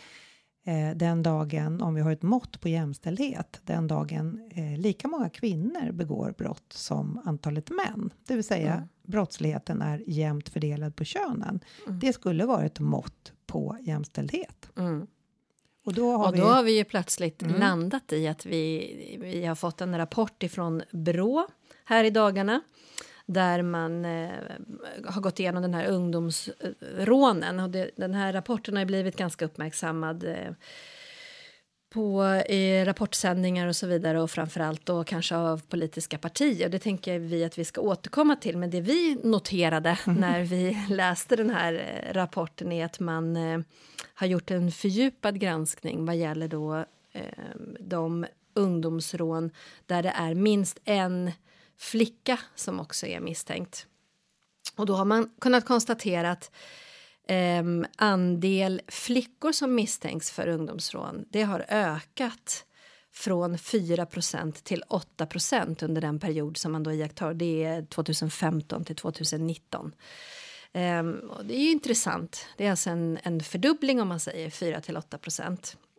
eh, 0.64 0.96
den 0.96 1.24
dagen, 1.24 1.82
om 1.82 1.96
vi 1.96 2.02
har 2.02 2.12
ett 2.12 2.22
mått 2.22 2.60
på 2.60 2.70
jämställdhet, 2.70 3.62
den 3.64 3.88
dagen 3.88 4.50
eh, 4.52 4.78
lika 4.80 5.08
många 5.08 5.30
kvinnor 5.30 5.92
begår 5.92 6.34
brott 6.38 6.74
som 6.74 7.22
antalet 7.26 7.70
män, 7.70 8.10
det 8.28 8.36
vill 8.36 8.44
säga 8.44 8.88
brottsligheten 9.04 9.82
är 9.82 10.04
jämnt 10.08 10.50
fördelad 10.50 10.96
på 10.96 11.04
könen. 11.04 11.60
Det 11.88 12.14
skulle 12.14 12.46
vara 12.46 12.64
ett 12.66 12.80
mått 12.80 13.34
på 13.46 13.78
jämställdhet. 13.82 14.70
Mm. 14.78 15.08
Och 15.86 15.94
då 15.94 16.18
har 16.18 16.28
Och 16.28 16.36
vi... 16.36 16.40
då 16.40 16.46
har 16.46 16.64
vi 16.64 16.78
ju 16.78 16.84
plötsligt 16.84 17.42
Mm. 17.44 17.60
landat 17.60 18.14
i 18.14 18.28
att 18.28 18.46
vi, 18.46 19.18
vi 19.22 19.46
har 19.46 19.56
fått 19.56 19.82
en 19.82 19.98
rapport 19.98 20.44
ifrån 20.44 20.82
Brå 20.92 21.48
här 21.86 22.04
i 22.04 22.10
dagarna 22.10 22.62
där 23.26 23.62
man 23.62 24.06
eh, 24.06 24.30
har 25.06 25.22
gått 25.22 25.40
igenom 25.40 25.62
den 25.62 25.74
här 25.74 25.86
ungdomsrånen. 25.86 27.60
Och 27.60 27.70
det, 27.70 27.92
den 27.96 28.14
här 28.14 28.34
rapporten 28.34 28.78
har 28.78 28.86
blivit 28.86 29.18
ganska 29.18 29.46
uppmärksammad 29.46 30.24
eh, 30.24 30.54
på 31.94 32.26
i 32.50 32.86
rapportsändningar 32.86 33.68
och 33.68 33.76
så 33.76 33.88
vidare 33.88 34.22
och 34.22 34.32
framförallt 34.32 34.86
då 34.86 35.04
kanske 35.04 35.36
av 35.36 35.62
politiska 35.62 36.18
partier. 36.18 36.70
Det 36.70 36.80
tänker 36.80 37.20
vi 37.20 37.44
att 37.44 37.58
vi 37.58 37.66
ska 37.66 37.82
återkomma 37.82 38.36
till. 38.36 38.58
Men 38.58 38.70
det 38.70 38.82
vi 38.82 39.18
noterade 39.24 40.00
när 40.06 40.42
vi 40.42 40.86
läste 40.90 41.36
den 41.36 41.50
här 41.50 41.74
eh, 41.74 42.14
rapporten 42.14 42.72
är 42.72 42.86
att 42.86 43.00
man 43.00 43.36
eh, 43.36 43.60
har 44.14 44.28
gjort 44.28 44.52
en 44.52 44.72
fördjupad 44.72 45.40
granskning 45.40 46.06
vad 46.06 46.16
gäller 46.16 46.48
då 46.48 46.76
eh, 47.12 47.22
de 47.80 48.26
ungdomsrån 48.54 49.52
där 49.86 50.04
det 50.04 50.14
är 50.16 50.34
minst 50.34 50.80
en 50.86 51.32
flicka 51.78 52.40
som 52.56 52.80
också 52.80 53.08
är 53.08 53.20
misstänkt. 53.20 53.88
Och 54.76 54.86
då 54.86 54.96
har 54.96 55.06
man 55.06 55.30
kunnat 55.42 55.66
konstatera 55.66 56.32
att 56.32 56.52
eh, 57.28 57.64
andel 57.96 58.82
flickor 58.88 59.52
som 59.52 59.76
misstänks 59.76 60.32
för 60.32 60.48
ungdomsrån 60.48 61.26
det 61.30 61.42
har 61.42 61.66
ökat 61.70 62.66
från 63.14 63.58
4% 63.58 64.52
till 64.52 64.84
8% 64.90 65.84
under 65.84 66.02
den 66.02 66.20
period 66.20 66.58
som 66.58 66.72
man 66.72 66.84
då 66.84 66.92
iakttar. 66.92 67.34
Det 67.34 67.64
är 67.64 67.86
2015 67.86 68.86
till 68.86 68.96
2019. 68.96 69.92
Ehm, 70.74 71.20
och 71.30 71.46
det 71.46 71.56
är 71.56 71.60
ju 71.60 71.72
intressant. 71.72 72.48
Det 72.58 72.66
är 72.66 72.72
alltså 72.72 72.90
en, 72.90 73.20
en 73.24 73.44
fördubbling 73.44 74.02
om 74.02 74.08
man 74.08 74.20
säger 74.20 74.50
4 74.50 74.82
till 74.82 74.98
8 74.98 75.20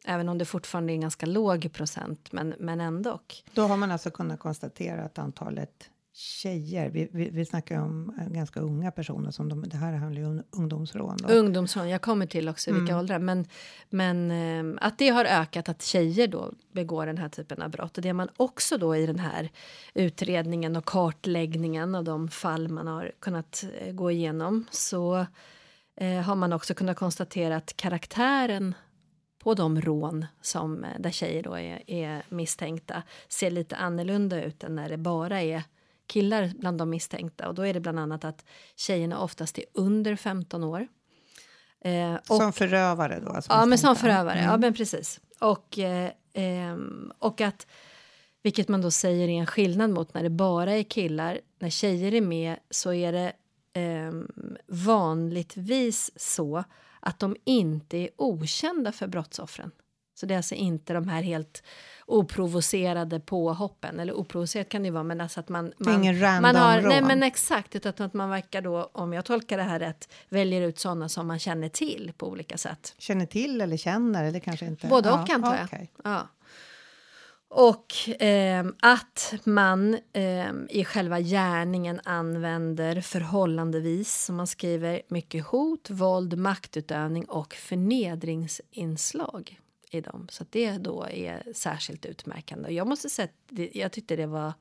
Även 0.04 0.28
om 0.28 0.38
det 0.38 0.44
fortfarande 0.44 0.92
är 0.92 0.94
en 0.94 1.00
ganska 1.00 1.26
låg 1.26 1.72
procent, 1.72 2.32
men, 2.32 2.54
men 2.58 2.80
ändå. 2.80 3.20
Då 3.54 3.62
har 3.62 3.76
man 3.76 3.90
alltså 3.90 4.10
kunnat 4.10 4.40
konstatera 4.40 5.04
att 5.04 5.18
antalet 5.18 5.90
tjejer, 6.14 6.90
vi, 6.90 7.08
vi, 7.12 7.30
vi 7.30 7.44
snackar 7.44 7.80
om 7.80 8.14
eh, 8.20 8.28
ganska 8.28 8.60
unga 8.60 8.90
personer, 8.90 9.30
som 9.30 9.48
de, 9.48 9.62
det 9.68 9.76
här 9.76 9.92
handlar 9.92 10.20
ju 10.20 10.26
om 10.26 10.42
ungdomsrån. 10.50 11.16
Då. 11.16 11.28
Ungdomsrån, 11.28 11.88
jag 11.88 12.02
kommer 12.02 12.26
till 12.26 12.48
också 12.48 12.72
vilka 12.72 12.98
åldrar. 12.98 13.18
Men, 13.18 13.46
men 13.90 14.30
eh, 14.30 14.86
att 14.86 14.98
det 14.98 15.08
har 15.08 15.24
ökat, 15.24 15.68
att 15.68 15.82
tjejer 15.82 16.28
då 16.28 16.52
begår 16.72 17.06
den 17.06 17.18
här 17.18 17.28
typen 17.28 17.62
av 17.62 17.70
brott. 17.70 17.96
Och 17.96 18.02
det 18.02 18.12
man 18.12 18.28
också 18.36 18.78
då 18.78 18.96
i 18.96 19.06
den 19.06 19.18
här 19.18 19.50
utredningen 19.94 20.76
och 20.76 20.84
kartläggningen 20.84 21.94
av 21.94 22.04
de 22.04 22.28
fall 22.28 22.68
man 22.68 22.86
har 22.86 23.12
kunnat 23.20 23.64
eh, 23.78 23.92
gå 23.92 24.10
igenom 24.10 24.64
så 24.70 25.26
eh, 25.96 26.20
har 26.20 26.34
man 26.34 26.52
också 26.52 26.74
kunnat 26.74 26.96
konstatera 26.96 27.56
att 27.56 27.76
karaktären 27.76 28.74
på 29.44 29.54
de 29.54 29.80
rån 29.80 30.26
som, 30.40 30.84
eh, 30.84 30.90
där 30.98 31.10
tjejer 31.10 31.42
då 31.42 31.58
är, 31.58 31.90
är 31.90 32.22
misstänkta 32.28 33.02
ser 33.28 33.50
lite 33.50 33.76
annorlunda 33.76 34.44
ut 34.44 34.64
än 34.64 34.74
när 34.74 34.88
det 34.88 34.96
bara 34.96 35.42
är 35.42 35.62
killar 36.06 36.52
bland 36.58 36.78
de 36.78 36.90
misstänkta. 36.90 37.48
Och 37.48 37.54
då 37.54 37.62
är 37.66 37.74
det 37.74 37.80
bland 37.80 37.98
annat 37.98 38.24
att 38.24 38.44
tjejerna 38.76 39.18
oftast 39.18 39.58
är 39.58 39.64
under 39.72 40.16
15 40.16 40.64
år. 40.64 40.88
Eh, 41.80 42.14
och, 42.14 42.36
som 42.36 42.52
förövare 42.52 43.20
då? 43.20 43.28
Alltså 43.28 43.52
ja, 43.52 43.66
men 43.66 43.78
som 43.78 43.96
förövare. 43.96 44.42
Ja, 44.42 44.56
men 44.56 44.74
precis. 44.74 45.20
Och, 45.40 45.78
eh, 45.78 46.10
ehm, 46.32 47.12
och 47.18 47.40
att, 47.40 47.66
vilket 48.42 48.68
man 48.68 48.82
då 48.82 48.90
säger 48.90 49.28
är 49.28 49.40
en 49.40 49.46
skillnad 49.46 49.90
mot 49.90 50.14
när 50.14 50.22
det 50.22 50.30
bara 50.30 50.72
är 50.72 50.82
killar. 50.82 51.40
När 51.58 51.70
tjejer 51.70 52.14
är 52.14 52.20
med 52.20 52.56
så 52.70 52.92
är 52.92 53.12
det 53.12 53.32
eh, 53.80 54.12
vanligtvis 54.66 56.10
så 56.16 56.64
att 57.04 57.18
de 57.18 57.36
inte 57.44 57.96
är 57.96 58.08
okända 58.16 58.92
för 58.92 59.06
brottsoffren. 59.06 59.70
Så 60.14 60.26
det 60.26 60.34
är 60.34 60.36
alltså 60.36 60.54
inte 60.54 60.92
de 60.92 61.08
här 61.08 61.22
helt 61.22 61.62
oprovocerade 62.06 63.20
påhoppen. 63.20 64.00
Eller 64.00 64.12
oprovocerat 64.12 64.68
kan 64.68 64.82
det 64.82 64.86
ju 64.86 64.92
vara, 64.92 65.04
men 65.04 65.20
alltså 65.20 65.40
att 65.40 65.48
man... 65.48 65.64
Det 65.64 65.84
är 65.84 65.84
man, 65.84 66.02
ingen 66.02 66.20
random 66.20 66.42
man 66.42 66.56
har, 66.56 66.80
rån. 66.80 66.88
Nej, 66.88 67.02
men 67.02 67.22
exakt. 67.22 67.76
Utan 67.76 68.06
att 68.06 68.14
man 68.14 68.30
verkar 68.30 68.60
då, 68.60 68.90
om 68.92 69.12
jag 69.12 69.24
tolkar 69.24 69.56
det 69.56 69.62
här 69.62 69.78
rätt, 69.78 70.08
väljer 70.28 70.62
ut 70.62 70.78
sådana 70.78 71.08
som 71.08 71.26
man 71.26 71.38
känner 71.38 71.68
till 71.68 72.12
på 72.16 72.28
olika 72.28 72.58
sätt. 72.58 72.94
Känner 72.98 73.26
till 73.26 73.60
eller 73.60 73.76
känner 73.76 74.24
eller 74.24 74.40
kanske 74.40 74.66
inte? 74.66 74.86
Både 74.86 75.10
och 75.10 75.28
Ja, 75.28 75.34
antar 75.34 75.68
jag. 75.70 75.88
Ja. 76.04 76.28
Och 77.48 77.92
ehm, 78.18 78.74
att 78.80 79.34
man 79.44 79.98
ehm, 80.12 80.66
i 80.70 80.84
själva 80.84 81.20
gärningen 81.20 82.00
använder 82.04 83.00
förhållandevis, 83.00 84.24
som 84.24 84.36
man 84.36 84.46
skriver, 84.46 85.02
mycket 85.08 85.46
hot, 85.46 85.90
våld, 85.90 86.38
maktutövning 86.38 87.24
och 87.24 87.54
förnedringsinslag 87.54 89.60
i 89.90 90.00
dem. 90.00 90.26
Så 90.30 90.42
att 90.42 90.52
det 90.52 90.78
då 90.78 91.06
är 91.10 91.52
särskilt 91.54 92.06
utmärkande. 92.06 92.68
Och 92.68 92.72
jag 92.72 92.86
måste 92.86 93.10
säga 93.10 93.24
att 93.24 93.34
det, 93.48 93.70
jag 93.74 93.92
tyckte 93.92 94.16
det 94.16 94.26
var 94.26 94.52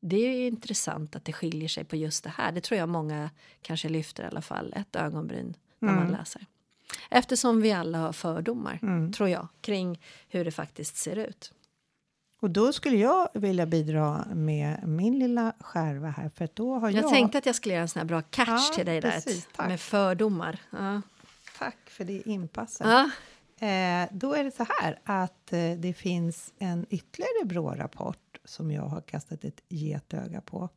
det 0.00 0.16
är 0.16 0.48
intressant 0.48 1.16
att 1.16 1.24
det 1.24 1.32
skiljer 1.32 1.68
sig 1.68 1.84
på 1.84 1.96
just 1.96 2.24
det 2.24 2.30
här. 2.30 2.52
Det 2.52 2.60
tror 2.60 2.78
jag 2.78 2.88
många 2.88 3.30
kanske 3.62 3.88
lyfter 3.88 4.22
i 4.22 4.26
alla 4.26 4.42
fall 4.42 4.74
ett 4.76 4.96
ögonbryn 4.96 5.54
när 5.78 5.92
man 5.92 6.12
läser. 6.12 6.46
Eftersom 7.10 7.60
vi 7.60 7.72
alla 7.72 7.98
har 7.98 8.12
fördomar, 8.12 8.78
tror 9.12 9.28
jag, 9.28 9.48
kring 9.60 10.00
hur 10.28 10.44
det 10.44 10.50
faktiskt 10.50 10.96
ser 10.96 11.16
ut. 11.16 11.52
Och 12.42 12.50
då 12.50 12.72
skulle 12.72 12.96
jag 12.96 13.28
vilja 13.34 13.66
bidra 13.66 14.24
med 14.34 14.88
min 14.88 15.18
lilla 15.18 15.52
skärva 15.60 16.08
här 16.08 16.28
för 16.28 16.48
då 16.54 16.74
har 16.74 16.90
jag... 16.90 17.04
Jag 17.04 17.10
tänkte 17.10 17.38
att 17.38 17.46
jag 17.46 17.54
skulle 17.54 17.74
göra 17.74 17.82
en 17.82 17.88
sån 17.88 18.00
här 18.00 18.06
bra 18.06 18.22
catch 18.22 18.48
Ja, 18.48 18.74
till 18.74 18.86
dig 18.86 19.00
där. 19.00 19.10
precis, 19.10 19.48
tack. 19.56 19.68
med 19.68 19.80
fördomar. 19.80 20.60
Ja. 20.70 21.02
Tack 21.58 21.76
för 21.86 22.04
det 22.04 22.28
inpasset. 22.28 22.86
Ja. 22.86 23.10
Eh, 23.66 24.08
då 24.12 24.34
är 24.34 24.44
det 24.44 24.50
så 24.50 24.66
här 24.80 24.98
att 25.04 25.52
eh, 25.52 25.72
det 25.78 25.92
finns 25.92 26.52
en 26.58 26.86
ytterligare 26.90 27.44
BRÅ-rapport 27.44 28.38
som 28.44 28.70
jag 28.70 28.82
har 28.82 29.00
kastat 29.00 29.44
ett 29.44 29.62
getöga 29.68 30.40
på, 30.40 30.68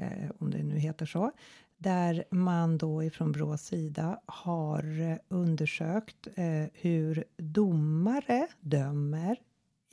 eh, 0.00 0.30
om 0.38 0.50
det 0.50 0.62
nu 0.62 0.78
heter 0.78 1.06
så, 1.06 1.30
där 1.76 2.24
man 2.30 2.78
då 2.78 3.02
ifrån 3.02 3.32
BRÅs 3.32 3.62
sida 3.62 4.20
har 4.26 5.10
eh, 5.10 5.16
undersökt 5.28 6.28
eh, 6.34 6.44
hur 6.72 7.24
domare 7.36 8.48
dömer 8.60 9.36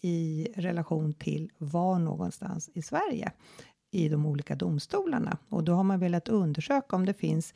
i 0.01 0.47
relation 0.55 1.13
till 1.13 1.51
var 1.57 1.99
någonstans 1.99 2.69
i 2.73 2.81
Sverige 2.81 3.31
i 3.91 4.09
de 4.09 4.25
olika 4.25 4.55
domstolarna. 4.55 5.37
Och 5.49 5.63
då 5.63 5.73
har 5.73 5.83
man 5.83 5.99
velat 5.99 6.29
undersöka 6.29 6.95
om 6.95 7.05
det 7.05 7.13
finns 7.13 7.53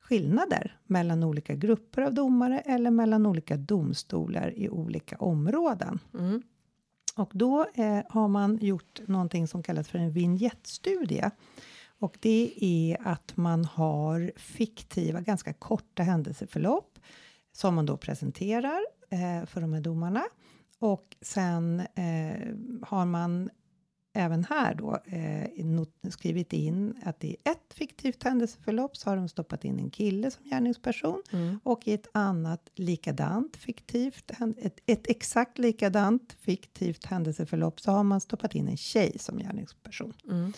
skillnader 0.00 0.78
mellan 0.86 1.24
olika 1.24 1.54
grupper 1.54 2.02
av 2.02 2.14
domare 2.14 2.60
eller 2.60 2.90
mellan 2.90 3.26
olika 3.26 3.56
domstolar 3.56 4.52
i 4.56 4.68
olika 4.68 5.16
områden. 5.16 5.98
Mm. 6.14 6.42
Och 7.16 7.30
då 7.32 7.66
eh, 7.74 8.00
har 8.08 8.28
man 8.28 8.58
gjort 8.60 9.00
någonting 9.06 9.48
som 9.48 9.62
kallas 9.62 9.88
för 9.88 9.98
en 9.98 10.12
vignettstudie. 10.12 11.30
Och 11.98 12.16
det 12.20 12.54
är 12.60 12.98
att 13.08 13.36
man 13.36 13.64
har 13.64 14.32
fiktiva, 14.36 15.20
ganska 15.20 15.52
korta 15.52 16.02
händelseförlopp 16.02 16.98
som 17.52 17.74
man 17.74 17.86
då 17.86 17.96
presenterar 17.96 18.80
eh, 19.10 19.46
för 19.46 19.60
de 19.60 19.72
här 19.72 19.80
domarna. 19.80 20.24
Och 20.78 21.16
sen 21.20 21.80
eh, 21.80 22.54
har 22.82 23.06
man 23.06 23.50
även 24.14 24.44
här 24.44 24.74
då 24.74 24.98
eh, 25.04 26.10
skrivit 26.10 26.52
in 26.52 26.94
att 27.04 27.24
i 27.24 27.36
ett 27.44 27.74
fiktivt 27.74 28.22
händelseförlopp 28.22 28.96
så 28.96 29.10
har 29.10 29.16
de 29.16 29.28
stoppat 29.28 29.64
in 29.64 29.78
en 29.78 29.90
kille 29.90 30.30
som 30.30 30.44
gärningsperson 30.44 31.22
Mm. 31.32 31.60
och 31.62 31.88
i 31.88 31.92
ett 31.92 32.06
annat 32.12 32.70
likadant 32.74 33.56
fiktivt, 33.56 34.30
ett, 34.56 34.78
ett 34.86 35.06
exakt 35.10 35.58
likadant 35.58 36.36
fiktivt 36.40 37.04
händelseförlopp 37.04 37.80
så 37.80 37.90
har 37.90 38.02
man 38.04 38.20
stoppat 38.20 38.54
in 38.54 38.68
en 38.68 38.76
tjej 38.76 39.18
som 39.18 39.38
gärningsperson. 39.38 40.12
Mm. 40.30 40.52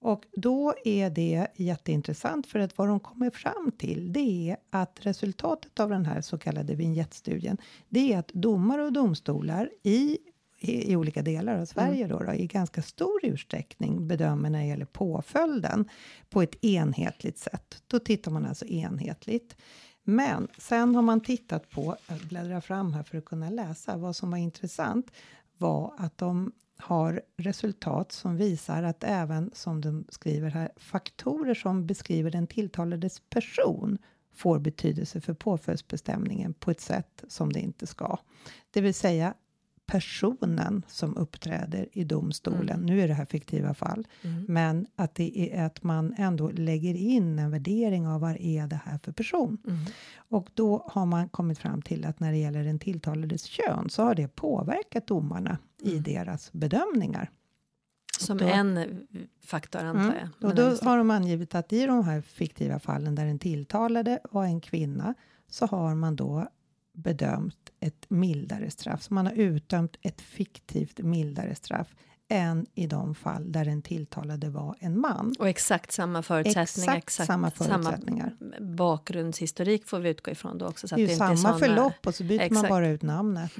Och 0.00 0.24
då 0.32 0.74
är 0.84 1.10
det 1.10 1.46
jätteintressant 1.56 2.46
för 2.46 2.58
att 2.58 2.78
vad 2.78 2.88
de 2.88 3.00
kommer 3.00 3.30
fram 3.30 3.72
till 3.78 4.12
det 4.12 4.50
är 4.50 4.56
att 4.70 4.98
resultatet 5.02 5.80
av 5.80 5.90
den 5.90 6.06
här 6.06 6.20
så 6.20 6.38
kallade 6.38 6.74
vignettstudien 6.74 7.58
det 7.88 8.12
är 8.12 8.18
att 8.18 8.28
domare 8.28 8.84
och 8.84 8.92
domstolar 8.92 9.70
i, 9.82 10.18
i, 10.58 10.92
i 10.92 10.96
olika 10.96 11.22
delar 11.22 11.60
av 11.60 11.64
Sverige 11.64 12.06
då, 12.06 12.18
då, 12.18 12.32
i 12.32 12.46
ganska 12.46 12.82
stor 12.82 13.24
utsträckning 13.24 14.08
bedömer 14.08 14.50
när 14.50 14.58
det 14.58 14.66
gäller 14.66 14.84
påföljden 14.84 15.88
på 16.30 16.42
ett 16.42 16.64
enhetligt 16.64 17.38
sätt. 17.38 17.82
Då 17.86 17.98
tittar 17.98 18.30
man 18.30 18.46
alltså 18.46 18.66
enhetligt. 18.66 19.56
Men 20.04 20.48
sen 20.58 20.94
har 20.94 21.02
man 21.02 21.20
tittat 21.20 21.70
på, 21.70 21.96
jag 22.08 22.18
bläddrar 22.18 22.60
fram 22.60 22.92
här 22.92 23.02
för 23.02 23.18
att 23.18 23.24
kunna 23.24 23.50
läsa, 23.50 23.96
vad 23.96 24.16
som 24.16 24.30
var 24.30 24.38
intressant 24.38 25.10
var 25.60 25.94
att 25.96 26.18
de 26.18 26.52
har 26.76 27.22
resultat 27.36 28.12
som 28.12 28.36
visar 28.36 28.82
att 28.82 29.04
även, 29.04 29.50
som 29.54 29.80
de 29.80 30.04
skriver 30.08 30.50
här, 30.50 30.72
faktorer 30.76 31.54
som 31.54 31.86
beskriver 31.86 32.30
den 32.30 32.46
tilltalades 32.46 33.20
person 33.20 33.98
får 34.34 34.58
betydelse 34.58 35.20
för 35.20 35.34
påföljdsbestämningen 35.34 36.54
på 36.54 36.70
ett 36.70 36.80
sätt 36.80 37.24
som 37.28 37.52
det 37.52 37.60
inte 37.60 37.86
ska. 37.86 38.18
Det 38.70 38.80
vill 38.80 38.94
säga 38.94 39.34
personen 39.90 40.82
som 40.88 41.16
uppträder 41.16 41.88
i 41.92 42.04
domstolen. 42.04 42.80
Nu 42.80 43.00
är 43.00 43.08
det 43.08 43.14
här 43.14 43.24
fiktiva 43.24 43.74
fall, 43.74 44.06
men 44.48 44.86
att 44.96 45.14
det 45.14 45.54
är 45.54 45.66
att 45.66 45.82
man 45.82 46.14
ändå 46.18 46.50
lägger 46.50 46.94
in 46.94 47.38
en 47.38 47.50
värdering 47.50 48.08
av 48.08 48.20
vad 48.20 48.36
är 48.40 48.66
det 48.66 48.80
här 48.84 48.98
för 48.98 49.12
person. 49.12 49.58
Och 50.16 50.50
då 50.54 50.84
har 50.90 51.06
man 51.06 51.28
kommit 51.28 51.58
fram 51.58 51.82
till 51.82 52.04
att 52.04 52.20
när 52.20 52.32
det 52.32 52.38
gäller 52.38 52.64
den 52.64 52.78
tilltalades 52.78 53.44
kön 53.44 53.90
så 53.90 54.02
har 54.02 54.14
det 54.14 54.28
påverkat 54.28 55.06
domarna 55.06 55.58
i 55.82 55.98
deras 55.98 56.52
bedömningar. 56.52 57.30
Som 58.18 58.38
Då- 58.38 58.46
en 58.46 59.00
faktor, 59.44 59.78
antar 59.78 60.02
jag. 60.02 60.16
Mm. 60.16 60.28
Men 60.38 60.50
Och 60.50 60.56
då 60.56 60.62
har 60.62 60.98
de 60.98 61.10
angivit 61.10 61.54
att 61.54 61.72
i 61.72 61.86
de 61.86 62.04
här 62.04 62.20
fiktiva 62.20 62.78
fallen 62.78 63.14
där 63.14 63.24
den 63.24 63.38
tilltalade 63.38 64.18
var 64.30 64.44
en 64.44 64.60
kvinna 64.60 65.14
så 65.50 65.66
har 65.66 65.94
man 65.94 66.16
då 66.16 66.48
bedömt 66.92 67.59
ett 67.80 68.06
mildare 68.08 68.70
straff. 68.70 69.02
Så 69.02 69.14
man 69.14 69.26
har 69.26 69.32
utdömt 69.32 69.96
ett 70.02 70.20
fiktivt 70.20 70.98
mildare 70.98 71.54
straff 71.54 71.88
än 72.28 72.66
i 72.74 72.86
de 72.86 73.14
fall 73.14 73.52
där 73.52 73.64
den 73.64 73.82
tilltalade 73.82 74.50
var 74.50 74.76
en 74.78 75.00
man. 75.00 75.34
Och 75.38 75.48
exakt 75.48 75.92
samma 75.92 76.22
förutsättningar. 76.22 76.96
Exakt 76.96 77.26
samma 77.26 77.50
förutsättningar. 77.50 78.36
bakgrundshistorik 78.60 79.86
får 79.86 79.98
vi 79.98 80.10
utgå 80.10 80.30
ifrån 80.30 80.58
då 80.58 80.66
också. 80.66 80.88
Så 80.88 80.94
Det 80.94 81.02
är 81.02 81.06
ju 81.06 81.12
inte 81.12 81.18
samma 81.18 81.36
såna, 81.36 81.58
förlopp 81.58 82.06
och 82.06 82.14
så 82.14 82.24
byter 82.24 82.38
man 82.38 82.46
Exakt. 82.46 82.68
bara 82.68 82.88
ut 82.88 83.02
namnet. 83.02 83.52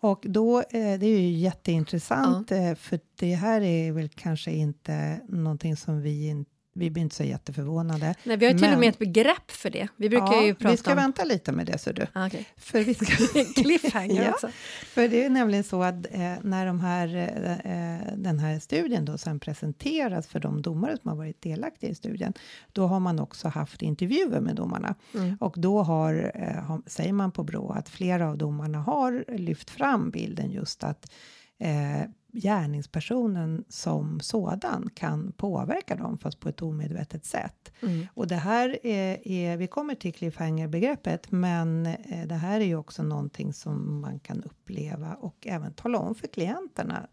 Och 0.00 0.24
då, 0.28 0.58
eh, 0.58 0.64
det 0.70 1.06
är 1.06 1.20
ju 1.20 1.30
jätteintressant 1.30 2.52
eh, 2.52 2.74
för 2.74 3.00
det 3.16 3.34
här 3.34 3.60
är 3.60 3.92
väl 3.92 4.08
kanske 4.08 4.50
inte 4.50 5.20
någonting 5.28 5.76
som 5.76 6.02
vi 6.02 6.28
in, 6.28 6.44
vi 6.72 6.90
blir 6.90 7.02
inte 7.02 7.16
så 7.16 7.24
jätteförvånade. 7.24 8.14
Nej, 8.24 8.36
vi 8.36 8.46
har 8.46 8.52
ju 8.52 8.58
till 8.58 8.66
Men- 8.66 8.74
och 8.74 8.80
med 8.80 8.88
ett 8.88 8.98
begrepp 8.98 9.50
för 9.50 9.70
det. 9.70 9.88
Vi 9.96 10.08
brukar 10.08 10.32
ja, 10.32 10.42
ju 10.42 10.54
prata 10.54 10.70
vi 10.70 10.76
ska 10.76 10.90
om... 10.90 10.96
vänta 10.96 11.24
lite 11.24 11.52
med 11.52 11.66
det, 11.66 11.78
så 11.78 11.92
du. 11.92 12.06
Ah, 12.12 12.26
okej. 12.26 12.46
För, 12.56 12.80
vi 12.80 12.94
ska, 12.94 13.06
Cliffhanger 13.62 14.22
Ja. 14.26 14.30
också. 14.30 14.48
för 14.86 15.08
det 15.08 15.24
är 15.24 15.30
nämligen 15.30 15.64
så 15.64 15.82
att 15.82 16.06
eh, 16.10 16.34
när 16.42 16.66
de 16.66 16.80
här, 16.80 17.16
eh, 17.16 17.96
eh, 17.98 18.00
den 18.16 18.38
här 18.38 18.58
studien 18.58 19.04
då 19.04 19.18
sen 19.18 19.40
presenteras 19.40 20.26
för 20.26 20.40
de 20.40 20.62
domare 20.62 20.96
som 21.02 21.08
har 21.08 21.16
varit 21.16 21.42
delaktiga 21.42 21.90
i 21.90 21.94
studien, 21.94 22.32
då 22.72 22.86
har 22.86 23.00
man 23.00 23.18
också 23.18 23.48
haft 23.48 23.82
intervjuer 23.82 24.40
med 24.40 24.56
domarna. 24.56 24.94
Mm. 25.14 25.36
Och 25.40 25.54
då 25.58 25.82
har, 25.82 26.32
eh, 26.34 26.62
har, 26.62 26.82
säger 26.86 27.12
man 27.12 27.32
på 27.32 27.42
Brå 27.44 27.70
att 27.70 27.88
flera 27.88 28.28
av 28.30 28.38
domarna 28.38 28.78
har 28.78 29.24
lyft 29.38 29.70
fram 29.70 30.10
bilden 30.10 30.50
just 30.50 30.84
att 30.84 31.10
eh, 31.58 32.10
gärningspersonen 32.32 33.64
som 33.68 34.20
sådan 34.20 34.90
kan 34.94 35.32
påverka 35.32 35.96
dem, 35.96 36.18
fast 36.18 36.40
på 36.40 36.48
ett 36.48 36.62
omedvetet 36.62 37.24
sätt. 37.24 37.72
Mm. 37.82 38.06
Och 38.14 38.26
det 38.26 38.36
här 38.36 38.86
är, 38.86 39.28
är 39.28 39.56
vi 39.56 39.66
kommer 39.66 39.94
till 39.94 40.14
cliffhanger-begreppet, 40.14 41.30
men 41.30 41.86
eh, 41.86 42.26
det 42.26 42.34
här 42.34 42.60
är 42.60 42.64
ju 42.64 42.76
också 42.76 43.02
någonting 43.02 43.52
som 43.52 44.00
man 44.00 44.20
kan 44.20 44.42
uppleva 44.42 45.14
och 45.14 45.46
även 45.46 45.72
tala 45.74 45.98
om 45.98 46.14
för 46.14 46.26
klienterna 46.26 47.06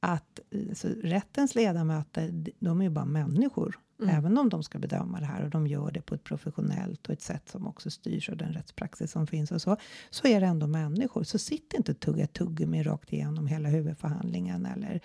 att 0.00 0.40
eh, 0.50 0.88
rättens 1.02 1.54
ledamöter, 1.54 2.52
de 2.58 2.80
är 2.80 2.84
ju 2.84 2.90
bara 2.90 3.04
människor, 3.04 3.78
Mm. 4.00 4.16
även 4.16 4.38
om 4.38 4.48
de 4.48 4.62
ska 4.62 4.78
bedöma 4.78 5.20
det 5.20 5.26
här 5.26 5.44
och 5.44 5.50
de 5.50 5.66
gör 5.66 5.90
det 5.90 6.02
på 6.02 6.14
ett 6.14 6.24
professionellt 6.24 7.06
och 7.06 7.12
ett 7.12 7.22
sätt 7.22 7.48
som 7.48 7.66
också 7.66 7.90
styrs 7.90 8.28
av 8.28 8.36
den 8.36 8.52
rättspraxis 8.52 9.10
som 9.10 9.26
finns 9.26 9.52
och 9.52 9.62
så, 9.62 9.76
så 10.10 10.28
är 10.28 10.40
det 10.40 10.46
ändå 10.46 10.66
människor. 10.66 11.22
Så 11.22 11.38
sitt 11.38 11.72
inte 11.72 11.92
och 11.92 12.00
tugga 12.00 12.26
tuggummi 12.26 12.82
rakt 12.82 13.12
igenom 13.12 13.46
hela 13.46 13.68
huvudförhandlingen 13.68 14.66
eller 14.66 15.00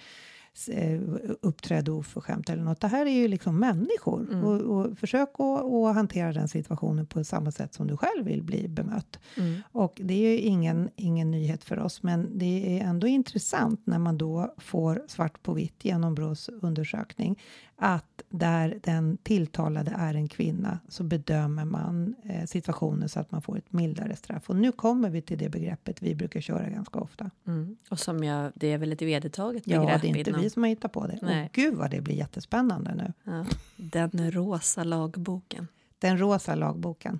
uppträd 1.41 1.89
oförskämt 1.89 2.49
eller 2.49 2.63
något. 2.63 2.81
Det 2.81 2.87
här 2.87 3.05
är 3.05 3.11
ju 3.11 3.27
liksom 3.27 3.59
människor 3.59 4.43
och, 4.43 4.61
och 4.61 4.97
försök 4.97 5.29
att, 5.33 5.65
att 5.65 5.95
hantera 5.95 6.33
den 6.33 6.47
situationen 6.47 7.05
på 7.05 7.23
samma 7.23 7.51
sätt 7.51 7.73
som 7.73 7.87
du 7.87 7.97
själv 7.97 8.25
vill 8.25 8.43
bli 8.43 8.67
bemött. 8.67 9.19
Mm. 9.37 9.61
Och 9.71 10.01
det 10.03 10.13
är 10.13 10.31
ju 10.31 10.37
ingen, 10.37 10.89
ingen 10.95 11.31
nyhet 11.31 11.63
för 11.63 11.79
oss, 11.79 12.03
men 12.03 12.37
det 12.37 12.79
är 12.79 12.85
ändå 12.85 13.07
intressant 13.07 13.81
när 13.83 13.99
man 13.99 14.17
då 14.17 14.53
får 14.57 15.03
svart 15.07 15.43
på 15.43 15.53
vitt 15.53 15.85
genom 15.85 16.15
Brås 16.15 16.49
undersökning 16.61 17.39
att 17.79 18.23
där 18.29 18.79
den 18.83 19.17
tilltalade 19.17 19.93
är 19.97 20.13
en 20.13 20.27
kvinna 20.27 20.79
så 20.87 21.03
bedömer 21.03 21.65
man 21.65 22.15
eh, 22.23 22.45
situationen 22.45 23.09
så 23.09 23.19
att 23.19 23.31
man 23.31 23.41
får 23.41 23.57
ett 23.57 23.73
mildare 23.73 24.15
straff. 24.15 24.49
Och 24.49 24.55
nu 24.55 24.71
kommer 24.71 25.09
vi 25.09 25.21
till 25.21 25.37
det 25.37 25.49
begreppet 25.49 26.01
vi 26.01 26.15
brukar 26.15 26.41
köra 26.41 26.69
ganska 26.69 26.99
ofta. 26.99 27.31
Mm. 27.47 27.77
Och 27.89 27.99
som 27.99 28.23
jag, 28.23 28.51
det 28.55 28.71
är 28.71 28.77
väl 28.77 28.91
ett 28.91 29.01
vedertaget 29.01 29.65
begrepp? 29.65 29.83
Ja, 29.89 29.97
det 30.01 30.07
är 30.07 30.17
inte 30.17 30.29
inom... 30.29 30.41
vi 30.41 30.48
som 30.49 30.63
har 30.63 30.69
hittat 30.69 30.91
på 30.91 31.07
det. 31.07 31.19
Nej. 31.21 31.45
Och 31.45 31.51
gud 31.51 31.75
vad 31.75 31.91
det 31.91 32.01
blir 32.01 32.15
jättespännande 32.15 32.95
nu. 32.95 33.13
Ja. 33.23 33.45
Den 33.77 34.31
rosa 34.31 34.83
lagboken. 34.83 35.67
Den 35.99 36.17
rosa 36.17 36.55
lagboken. 36.55 37.19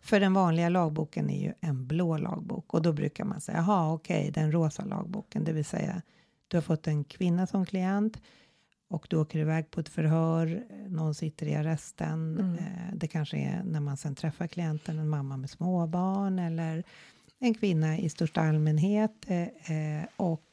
För 0.00 0.20
den 0.20 0.32
vanliga 0.32 0.68
lagboken 0.68 1.30
är 1.30 1.40
ju 1.40 1.52
en 1.60 1.86
blå 1.86 2.16
lagbok 2.16 2.74
och 2.74 2.82
då 2.82 2.92
brukar 2.92 3.24
man 3.24 3.40
säga, 3.40 3.58
jaha 3.58 3.92
okej, 3.92 4.20
okay, 4.20 4.30
den 4.30 4.52
rosa 4.52 4.84
lagboken, 4.84 5.44
det 5.44 5.52
vill 5.52 5.64
säga 5.64 6.02
du 6.48 6.56
har 6.56 6.62
fått 6.62 6.86
en 6.86 7.04
kvinna 7.04 7.46
som 7.46 7.66
klient 7.66 8.20
och 8.88 9.06
du 9.10 9.16
åker 9.16 9.38
iväg 9.38 9.70
på 9.70 9.80
ett 9.80 9.88
förhör, 9.88 10.64
någon 10.88 11.14
sitter 11.14 11.46
i 11.46 11.54
arresten. 11.54 12.38
Mm. 12.38 12.54
Eh, 12.54 12.94
det 12.94 13.08
kanske 13.08 13.36
är 13.36 13.62
när 13.64 13.80
man 13.80 13.96
sen 13.96 14.14
träffar 14.14 14.46
klienten, 14.46 14.98
en 14.98 15.08
mamma 15.08 15.36
med 15.36 15.50
småbarn 15.50 16.38
eller 16.38 16.84
en 17.38 17.54
kvinna 17.54 17.98
i 17.98 18.08
största 18.08 18.40
allmänhet. 18.40 19.12
Eh, 19.26 19.42
eh, 19.42 20.04
och 20.16 20.47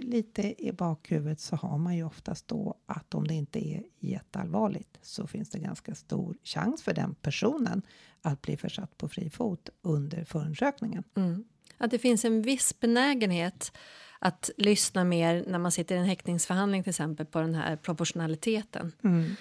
lite 0.00 0.66
i 0.66 0.72
bakhuvudet 0.72 1.40
så 1.40 1.56
har 1.56 1.78
man 1.78 1.96
ju 1.96 2.04
oftast 2.04 2.48
då 2.48 2.74
att 2.86 3.14
om 3.14 3.26
det 3.28 3.34
inte 3.34 3.68
är 3.68 3.82
jätteallvarligt 4.00 4.98
så 5.02 5.26
finns 5.26 5.50
det 5.50 5.58
ganska 5.58 5.94
stor 5.94 6.36
chans 6.42 6.82
för 6.82 6.94
den 6.94 7.14
personen 7.14 7.82
att 8.22 8.42
bli 8.42 8.56
försatt 8.56 8.98
på 8.98 9.08
fri 9.08 9.30
fot 9.30 9.68
under 9.82 10.24
förundersökningen. 10.24 11.04
Mm. 11.16 11.44
Att 11.78 11.90
det 11.90 11.98
finns 11.98 12.24
en 12.24 12.42
viss 12.42 12.80
benägenhet 12.80 13.72
att 14.18 14.50
lyssna 14.56 15.04
mer 15.04 15.44
när 15.46 15.58
man 15.58 15.72
sitter 15.72 15.94
i 15.94 15.98
en 15.98 16.04
häktningsförhandling 16.04 16.82
till 16.82 16.90
exempel 16.90 17.26
på 17.26 17.40
den 17.40 17.54
här 17.54 17.76
proportionaliteten. 17.76 18.92
Mm. 19.04 19.36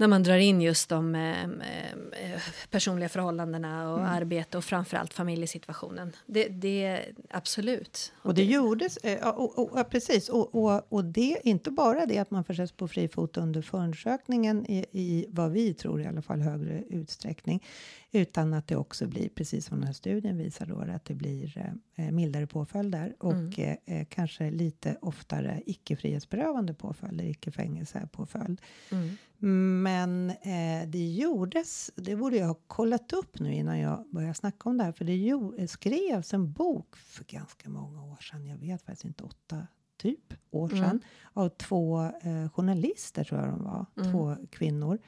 När 0.00 0.08
man 0.08 0.22
drar 0.22 0.36
in 0.36 0.60
just 0.60 0.88
de 0.88 1.14
eh, 1.14 1.42
eh, 1.42 2.40
personliga 2.70 3.08
förhållandena 3.08 3.92
och 3.92 3.98
Mm. 3.98 4.10
arbete 4.10 4.58
och 4.58 4.64
framförallt 4.64 5.14
familjesituationen. 5.14 6.12
Det, 6.26 6.48
det 6.48 7.00
absolut. 7.30 8.12
Och 8.22 8.34
det 8.34 8.44
gjordes, 8.44 8.96
eh, 8.96 9.18
ja, 9.20 9.32
och, 9.32 9.58
och, 9.58 9.78
ja, 9.78 9.84
precis, 9.84 10.28
och, 10.28 10.54
och, 10.54 10.92
och 10.92 11.04
det 11.04 11.38
inte 11.44 11.70
bara 11.70 12.06
det 12.06 12.18
att 12.18 12.30
man 12.30 12.44
försätts 12.44 12.72
på 12.72 12.88
fri 12.88 13.08
fot 13.08 13.36
under 13.36 13.62
förundersökningen 13.62 14.66
i, 14.70 14.86
i 14.92 15.26
vad 15.28 15.52
vi 15.52 15.74
tror 15.74 16.02
i 16.02 16.06
alla 16.06 16.22
fall 16.22 16.40
högre 16.40 16.82
utsträckning, 16.88 17.64
utan 18.12 18.54
att 18.54 18.66
det 18.66 18.76
också 18.76 19.06
blir 19.06 19.28
precis 19.28 19.66
som 19.66 19.78
den 19.78 19.86
här 19.86 19.92
studien 19.94 20.36
visar 20.38 20.66
då 20.66 20.78
att 20.80 21.04
det 21.04 21.14
blir 21.14 21.72
eh, 21.94 22.10
mildare 22.10 22.46
påföljder 22.46 23.16
och 23.18 23.32
Mm. 23.32 23.76
eh, 23.84 24.06
kanske 24.10 24.50
lite 24.50 24.96
oftare 25.02 25.62
icke 25.66 25.96
frihetsberövande 25.96 26.74
påföljder, 26.74 27.24
icke 27.24 27.50
fängelsepåföljd. 27.50 28.60
Mm. 28.90 29.82
Men 29.82 30.30
eh, 30.30 30.88
det 30.88 31.08
gjordes, 31.14 31.90
det 31.96 32.16
borde 32.16 32.36
jag 32.36 32.46
ha 32.46 32.54
kollat 32.66 33.12
upp 33.12 33.38
nu 33.40 33.54
innan 33.54 33.78
jag 33.78 34.04
började 34.10 34.34
snacka 34.34 34.68
om 34.68 34.76
det 34.76 34.84
här, 34.84 34.92
för 34.92 35.04
det 35.04 35.16
gjorde, 35.16 35.68
skrevs 35.68 36.34
en 36.34 36.52
bok 36.52 36.96
för 36.96 37.24
ganska 37.24 37.68
många 37.70 38.04
år 38.04 38.16
sedan, 38.20 38.46
jag 38.46 38.56
vet 38.58 38.82
faktiskt 38.82 39.04
inte, 39.04 39.24
åtta 39.24 39.66
typ 39.96 40.34
år 40.50 40.68
sedan, 40.68 40.82
Mm. 40.84 41.00
av 41.32 41.48
två 41.48 42.02
eh, 42.22 42.48
journalister 42.50 43.24
tror 43.24 43.40
jag 43.40 43.50
de 43.50 43.64
var, 43.64 43.86
Mm. 43.96 44.12
två 44.12 44.36
kvinnor 44.50 44.98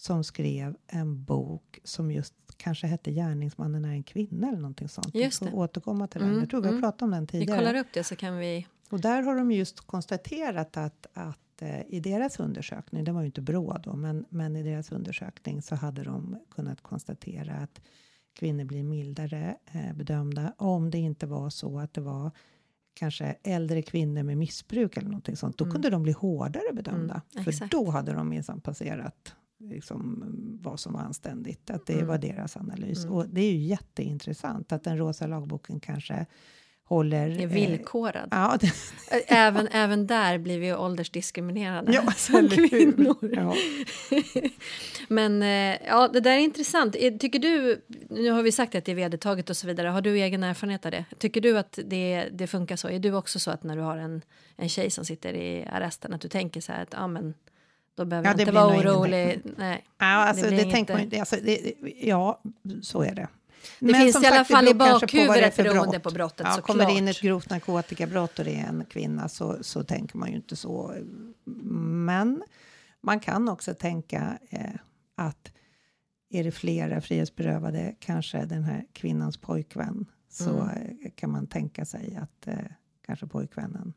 som 0.00 0.24
skrev 0.24 0.76
en 0.86 1.24
bok 1.24 1.78
som 1.84 2.10
just 2.12 2.34
kanske 2.56 2.86
hette 2.86 3.12
Gärningsmannen 3.12 3.84
är 3.84 3.88
en 3.90 4.02
kvinna 4.02 4.48
eller 4.48 4.58
någonting 4.58 4.88
sånt. 4.88 5.14
Just 5.14 5.42
Vi 5.42 5.46
det. 5.46 5.50
får 5.50 5.58
återkomma 5.58 6.06
till 6.06 6.20
den. 6.20 6.28
Mm, 6.28 6.40
Jag 6.40 6.50
tror 6.50 6.60
vi 6.60 6.66
har 6.66 6.72
mm. 6.72 6.82
pratat 6.82 7.02
om 7.02 7.10
den 7.10 7.20
Vi 7.22 7.26
tidigare. 7.26 7.58
kollar 7.58 7.74
upp 7.74 7.86
det 7.92 8.04
så 8.04 8.16
kan 8.16 8.36
vi... 8.38 8.66
Och 8.90 9.00
där 9.00 9.22
har 9.22 9.36
de 9.36 9.52
just 9.52 9.80
konstaterat 9.80 10.76
att, 10.76 11.06
att 11.12 11.62
eh, 11.62 11.80
i 11.88 12.00
deras 12.00 12.40
undersökning, 12.40 13.04
det 13.04 13.12
var 13.12 13.20
ju 13.20 13.26
inte 13.26 13.40
Brå 13.40 13.78
då, 13.84 13.96
men, 13.96 14.24
men 14.28 14.56
i 14.56 14.62
deras 14.62 14.92
undersökning 14.92 15.62
så 15.62 15.74
hade 15.74 16.02
de 16.02 16.38
kunnat 16.50 16.80
konstatera 16.80 17.54
att 17.54 17.80
kvinnor 18.32 18.64
blir 18.64 18.82
mildare 18.84 19.56
eh, 19.72 19.92
bedömda 19.94 20.52
om 20.58 20.90
det 20.90 20.98
inte 20.98 21.26
var 21.26 21.50
så 21.50 21.78
att 21.78 21.94
det 21.94 22.00
var 22.00 22.30
kanske 22.94 23.36
äldre 23.42 23.82
kvinnor 23.82 24.22
med 24.22 24.38
missbruk 24.38 24.96
eller 24.96 25.08
någonting 25.08 25.36
sånt. 25.36 25.58
Då 25.58 25.64
Mm. 25.64 25.72
kunde 25.72 25.90
de 25.90 26.02
bli 26.02 26.12
hårdare 26.12 26.72
bedömda. 26.72 27.22
Mm, 27.34 27.44
för 27.44 27.50
exakt. 27.50 27.72
då 27.72 27.90
hade 27.90 28.12
de 28.12 28.28
minsann 28.28 28.60
passerat 28.60 29.34
liksom, 29.60 30.24
vad 30.62 30.80
som 30.80 30.92
var 30.92 31.00
anständigt. 31.00 31.70
Att 31.70 31.86
det 31.86 31.92
Mm. 31.92 32.06
var 32.06 32.18
deras 32.18 32.56
analys. 32.56 33.04
Mm. 33.04 33.16
Och 33.16 33.28
det 33.28 33.40
är 33.40 33.52
ju 33.52 33.58
jätteintressant 33.58 34.72
att 34.72 34.84
den 34.84 34.98
rosa 34.98 35.26
lagboken 35.26 35.80
kanske 35.80 36.26
håller... 36.84 37.28
är 37.30 37.40
eh, 37.42 37.48
villkorad. 37.48 38.28
Ja, 38.30 38.58
det, 38.60 38.72
Även, 39.26 39.68
även 39.68 40.06
där 40.06 40.38
blir 40.38 40.58
vi 40.58 40.66
ju 40.66 40.76
åldersdiskriminerade 40.76 41.92
Ja, 41.92 42.12
som 42.16 42.48
kvinnor. 42.48 43.16
Ja. 43.34 43.54
Men 45.08 45.42
eh, 45.42 45.78
ja, 45.88 46.08
det 46.12 46.20
där 46.20 46.30
är 46.30 46.38
intressant. 46.38 46.96
Eh, 46.98 47.16
Tycker 47.16 47.38
du, 47.38 47.82
nu 48.10 48.30
har 48.30 48.42
vi 48.42 48.52
sagt 48.52 48.74
att 48.74 48.84
det 48.84 48.92
är 48.92 48.96
vedertaget 48.96 49.50
och 49.50 49.56
så 49.56 49.66
vidare, 49.66 49.88
har 49.88 50.00
du 50.00 50.18
egen 50.18 50.42
erfarenhet 50.44 50.86
av 50.86 50.92
det? 50.92 51.04
Tycker 51.18 51.40
du 51.40 51.58
att 51.58 51.78
det, 51.84 52.28
det 52.32 52.46
funkar 52.46 52.76
så? 52.76 52.88
Är 52.88 52.98
du 52.98 53.12
också 53.14 53.38
så 53.38 53.50
att 53.50 53.62
när 53.62 53.76
du 53.76 53.82
har 53.82 53.96
en, 53.96 54.22
en 54.56 54.68
tjej 54.68 54.90
som 54.90 55.04
sitter 55.04 55.32
i 55.34 55.64
arresten 55.72 56.12
att 56.14 56.20
du 56.20 56.28
tänker 56.28 56.60
så 56.60 56.72
här 56.72 56.82
att 56.82 56.92
ja 56.92 57.06
men 57.06 57.34
då 57.94 58.04
behöver 58.04 58.26
Ja, 58.28 58.30
jag 58.30 58.36
det 58.38 58.42
inte 58.42 58.52
vara 58.52 58.76
orolig. 58.80 59.40
Nej. 59.56 59.84
Ja, 59.98 60.06
alltså, 60.06 60.44
Det 60.50 60.56
det, 60.56 60.70
tänker 60.70 60.94
man 60.94 61.02
inte. 61.02 61.18
Alltså, 61.20 61.36
det, 61.42 61.74
ja, 62.02 62.42
så 62.82 63.02
är 63.02 63.14
det. 63.14 63.28
Det 63.78 63.94
finns 63.94 64.12
som 64.14 64.24
i 64.24 64.26
alla 64.26 64.44
fall 64.44 64.68
i 64.68 64.74
bakhuvudet 64.74 65.54
för 65.54 65.62
beroende 65.62 65.90
brott. 65.98 66.02
på 66.02 66.10
brottet 66.10 66.40
Ja, 66.46 66.52
såklart. 66.52 66.66
kommer 66.66 66.86
det 66.86 66.98
in 66.98 67.08
ett 67.08 67.20
grovt 67.20 67.50
narkotikabrott 67.50 68.38
och 68.38 68.44
det 68.44 68.54
är 68.60 68.66
en 68.66 68.84
kvinna 68.90 69.28
så, 69.28 69.56
så 69.60 69.82
tänker 69.84 70.16
man 70.18 70.28
ju 70.30 70.36
inte 70.36 70.56
så. 70.56 70.94
Men 71.44 72.42
man 73.00 73.20
kan 73.20 73.48
också 73.48 73.74
tänka 73.74 74.38
eh, 74.50 74.70
att 75.14 75.52
är 76.30 76.44
det 76.44 76.50
flera 76.52 77.00
frihetsberövade, 77.00 77.94
kanske 78.00 78.44
den 78.44 78.64
här 78.64 78.84
kvinnans 78.92 79.36
pojkvän, 79.36 80.06
så 80.30 80.50
Mm. 80.50 80.68
eh, 81.04 81.10
kan 81.14 81.30
man 81.30 81.46
tänka 81.46 81.84
sig 81.84 82.18
att 82.22 82.46
eh, 82.46 82.54
kanske 83.06 83.26
pojkvännen 83.26 83.92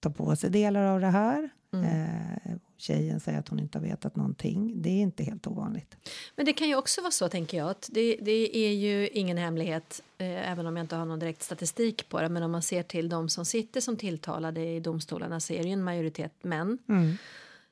tar 0.00 0.10
på 0.10 0.36
sig 0.36 0.50
delar 0.50 0.84
av 0.84 1.00
det 1.00 1.06
här. 1.06 1.50
Mm. 1.72 1.84
Eh, 1.84 2.56
tjejen 2.76 3.20
säger 3.20 3.38
att 3.38 3.48
hon 3.48 3.58
inte 3.58 3.78
har 3.78 3.82
vetat 3.84 4.16
någonting. 4.16 4.82
Det 4.82 4.88
är 4.88 5.00
inte 5.02 5.24
helt 5.24 5.46
ovanligt. 5.46 5.96
Men 6.36 6.46
det 6.46 6.52
kan 6.52 6.68
ju 6.68 6.76
också 6.76 7.00
vara 7.00 7.10
så, 7.10 7.28
tänker 7.28 7.58
jag, 7.58 7.70
att 7.70 7.88
det, 7.92 8.16
det 8.22 8.56
är 8.56 8.72
ju 8.72 9.08
ingen 9.08 9.38
hemlighet, 9.38 10.02
eh, 10.18 10.50
även 10.52 10.66
om 10.66 10.76
jag 10.76 10.84
inte 10.84 10.96
har 10.96 11.04
någon 11.04 11.18
direkt 11.18 11.42
statistik 11.42 12.08
på 12.08 12.20
det, 12.20 12.28
men 12.28 12.42
om 12.42 12.50
man 12.50 12.62
ser 12.62 12.82
till 12.82 13.08
de 13.08 13.28
som 13.28 13.44
sitter 13.44 13.80
som 13.80 13.96
tilltalade 13.96 14.60
i 14.60 14.80
domstolarna 14.80 15.40
så 15.40 15.52
är 15.52 15.58
det 15.62 15.66
ju 15.68 15.72
en 15.72 15.82
majoritet 15.84 16.32
män. 16.44 16.78
Mm. 16.88 17.16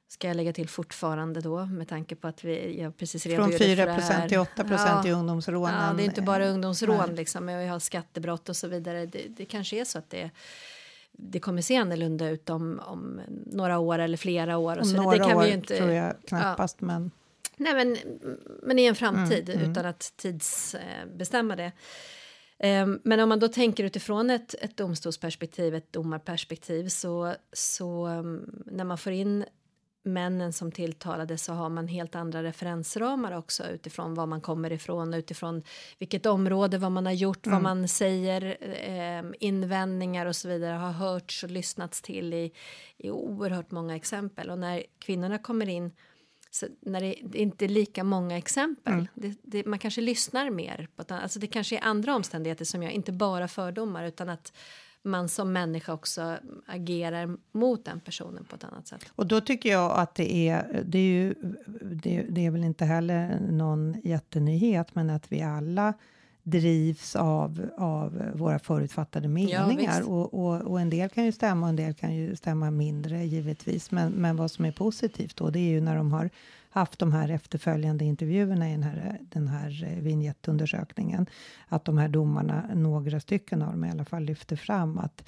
Ska 0.08 0.28
jag 0.28 0.36
lägga 0.36 0.52
till 0.52 0.68
fortfarande 0.68 1.40
då, 1.40 1.66
med 1.66 1.88
tanke 1.88 2.14
på 2.16 2.28
att 2.28 2.44
vi, 2.44 2.80
jag 2.80 2.96
precis 2.96 3.22
Från 3.22 3.30
redogjorde 3.32 3.58
för 3.58 3.64
4 3.64 3.86
det 3.86 3.92
här. 3.92 4.28
till 4.28 4.38
8 4.38 4.50
Ja. 4.70 5.06
i 5.06 5.10
ungdomsrånen. 5.12 5.86
Ja, 5.88 5.92
det 5.92 6.02
är 6.02 6.04
inte 6.04 6.22
bara 6.22 6.44
Eh, 6.46 6.52
ungdomsrån, 6.52 7.04
nej. 7.06 7.16
liksom, 7.16 7.44
men 7.44 7.58
vi 7.58 7.66
har 7.66 7.78
skattebrott 7.78 8.48
och 8.48 8.56
så 8.56 8.68
vidare. 8.68 9.06
Det, 9.06 9.22
det 9.28 9.44
kanske 9.44 9.80
är 9.80 9.84
så 9.84 9.98
att 9.98 10.10
det, 10.10 10.30
det 11.16 11.40
kommer 11.40 11.62
se 11.62 11.76
annorlunda 11.76 12.28
ut 12.30 12.50
om, 12.50 12.80
om 12.86 13.20
några 13.46 13.78
år 13.78 13.98
eller 13.98 14.16
flera 14.16 14.56
år. 14.58 14.76
Och 14.76 14.82
Om 14.82 14.88
så. 14.88 14.96
några 14.96 15.18
det 15.18 15.24
kan 15.24 15.36
år 15.36 15.42
vi 15.42 15.48
ju 15.48 15.54
inte, 15.54 15.76
tror 15.76 15.90
jag 15.90 16.14
knappast, 16.26 16.80
men 16.80 17.10
Nej, 17.56 17.74
men, 17.74 17.96
men 18.62 18.78
i 18.78 18.84
en 18.84 18.94
framtid 18.94 19.48
Mm, 19.48 19.60
mm. 19.60 19.70
utan 19.70 19.86
att 19.86 20.12
tidsbestämma 20.16 21.56
det. 21.56 21.72
Ehm, 22.58 23.00
Men 23.04 23.20
om 23.20 23.28
man 23.28 23.38
då 23.38 23.48
tänker 23.48 23.84
utifrån 23.84 24.30
ett, 24.30 24.54
ett 24.60 24.76
domstolsperspektiv, 24.76 25.74
ett 25.74 25.92
domarperspektiv 25.92 26.88
så, 26.88 27.34
så 27.52 28.06
um, 28.06 28.62
när 28.66 28.84
man 28.84 28.98
får 28.98 29.12
in 29.12 29.44
männen 30.06 30.52
som 30.52 30.72
tilltalade 30.72 31.38
så 31.38 31.52
har 31.52 31.68
man 31.68 31.88
helt 31.88 32.14
andra 32.14 32.42
referensramar 32.42 33.32
också 33.32 33.66
utifrån 33.70 34.14
var 34.14 34.26
man 34.26 34.40
kommer 34.40 34.72
ifrån, 34.72 35.14
utifrån 35.14 35.62
vilket 35.98 36.26
område, 36.26 36.78
vad 36.78 36.92
man 36.92 37.06
har 37.06 37.12
gjort, 37.12 37.46
vad 37.46 37.52
Mm. 37.54 37.62
man 37.62 37.88
säger, 37.88 38.56
eh, 38.60 39.24
invändningar 39.40 40.26
och 40.26 40.36
så 40.36 40.48
vidare 40.48 40.76
har 40.76 40.92
hörts 40.92 41.44
och 41.44 41.50
lyssnats 41.50 42.02
till 42.02 42.34
i, 42.34 42.52
i 42.96 43.10
oerhört 43.10 43.70
många 43.70 43.96
exempel. 43.96 44.50
Och 44.50 44.58
när 44.58 44.84
kvinnorna 44.98 45.38
kommer 45.38 45.68
in 45.68 45.92
så 46.50 46.66
när 46.80 47.00
det, 47.00 47.14
det 47.22 47.38
är 47.38 47.42
inte 47.42 47.68
lika 47.68 48.04
många 48.04 48.38
exempel. 48.38 48.92
Mm. 48.92 49.06
Det, 49.14 49.38
det, 49.42 49.66
man 49.66 49.78
kanske 49.78 50.00
lyssnar 50.00 50.50
mer. 50.50 50.88
På 50.96 51.02
ett, 51.02 51.10
alltså 51.10 51.38
det 51.38 51.46
kanske 51.46 51.76
är 51.76 51.84
andra 51.84 52.14
omständigheter 52.14 52.64
som 52.64 52.82
gör, 52.82 52.90
inte 52.90 53.12
bara 53.12 53.48
fördomar 53.48 54.04
utan 54.04 54.28
att 54.28 54.52
man 55.06 55.28
som 55.28 55.52
människa 55.52 55.92
också 55.92 56.38
agerar 56.66 57.36
mot 57.52 57.84
den 57.84 58.00
personen 58.00 58.44
på 58.44 58.56
ett 58.56 58.64
annat 58.64 58.88
sätt. 58.88 59.06
Och 59.14 59.26
då 59.26 59.40
tycker 59.40 59.70
jag 59.70 59.92
att 59.98 60.14
det 60.14 60.48
är, 60.48 60.82
det 60.84 60.98
är 60.98 61.02
ju, 61.02 61.34
det, 61.82 62.26
det 62.30 62.46
är 62.46 62.50
väl 62.50 62.64
inte 62.64 62.84
heller 62.84 63.40
någon 63.40 64.00
jättenyhet, 64.04 64.94
men 64.94 65.10
att 65.10 65.32
vi 65.32 65.42
alla 65.42 65.94
drivs 66.46 67.16
av, 67.16 67.70
av 67.76 68.22
våra 68.34 68.58
förutfattade 68.58 69.28
meningar. 69.28 69.66
visst. 69.98 70.08
och, 70.08 70.34
och, 70.34 70.62
och 70.62 70.80
en 70.80 70.90
del 70.90 71.08
kan 71.08 71.24
ju 71.24 71.32
stämma 71.32 71.66
och 71.66 71.68
en 71.68 71.76
del 71.76 71.94
kan 71.94 72.14
ju 72.14 72.36
stämma 72.36 72.70
mindre 72.70 73.24
givetvis. 73.24 73.90
Men, 73.90 74.12
men 74.12 74.36
vad 74.36 74.50
som 74.50 74.64
är 74.64 74.72
positivt 74.72 75.36
då, 75.36 75.50
det 75.50 75.58
är 75.58 75.70
ju 75.70 75.80
när 75.80 75.96
de 75.96 76.12
har 76.12 76.30
haft 76.70 76.98
de 76.98 77.12
här 77.12 77.28
efterföljande 77.28 78.04
intervjuerna 78.04 78.68
i 78.68 78.72
den 78.72 78.82
här, 78.82 79.18
den 79.20 79.48
här 79.48 79.84
eh, 79.84 80.02
vignettundersökningen. 80.02 81.26
Att 81.68 81.84
de 81.84 81.98
här 81.98 82.08
domarna, 82.08 82.70
några 82.74 83.20
stycken 83.20 83.62
av 83.62 83.72
dem 83.72 83.84
i 83.84 83.90
alla 83.90 84.04
fall, 84.04 84.22
lyfter 84.22 84.56
fram 84.56 84.98
att 84.98 85.24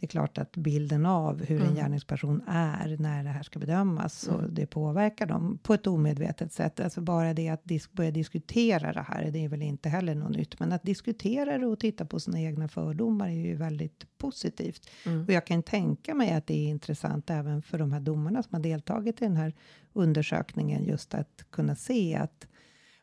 det 0.00 0.06
är 0.06 0.08
klart 0.08 0.38
att 0.38 0.56
bilden 0.56 1.06
av 1.06 1.44
hur 1.44 1.56
en 1.56 1.62
Mm. 1.62 1.74
gärningsperson 1.74 2.42
är 2.48 2.96
när 2.98 3.24
det 3.24 3.30
här 3.30 3.42
ska 3.42 3.58
bedömas, 3.58 4.20
så 4.20 4.38
Mm. 4.38 4.54
det 4.54 4.66
påverkar 4.66 5.26
dem 5.26 5.58
på 5.62 5.74
ett 5.74 5.86
omedvetet 5.86 6.52
sätt. 6.52 6.80
Alltså 6.80 7.00
bara 7.00 7.34
det 7.34 7.48
att 7.48 7.64
dis- 7.64 7.92
börja 7.92 8.10
diskutera 8.10 8.92
det 8.92 9.00
här, 9.08 9.30
det 9.30 9.44
är 9.44 9.48
väl 9.48 9.62
inte 9.62 9.88
heller 9.88 10.14
något 10.14 10.36
nytt, 10.36 10.60
men 10.60 10.72
att 10.72 10.82
diskutera 10.82 11.58
det 11.58 11.66
och 11.66 11.78
titta 11.80 12.04
på 12.04 12.20
sina 12.20 12.40
egna 12.40 12.68
fördomar 12.68 13.28
är 13.28 13.32
ju 13.32 13.54
väldigt 13.54 14.04
positivt. 14.18 14.90
Mm. 15.06 15.24
Och 15.24 15.32
jag 15.32 15.46
kan 15.46 15.62
tänka 15.62 16.14
mig 16.14 16.32
att 16.32 16.46
det 16.46 16.54
är 16.54 16.68
intressant 16.68 17.30
även 17.30 17.62
för 17.62 17.78
de 17.78 17.92
här 17.92 18.00
domarna 18.00 18.42
som 18.42 18.54
har 18.54 18.60
deltagit 18.62 19.22
i 19.22 19.24
den 19.24 19.36
här 19.36 19.54
undersökningen, 19.92 20.84
just 20.84 21.14
att 21.14 21.44
kunna 21.50 21.74
se 21.76 22.14
att 22.16 22.46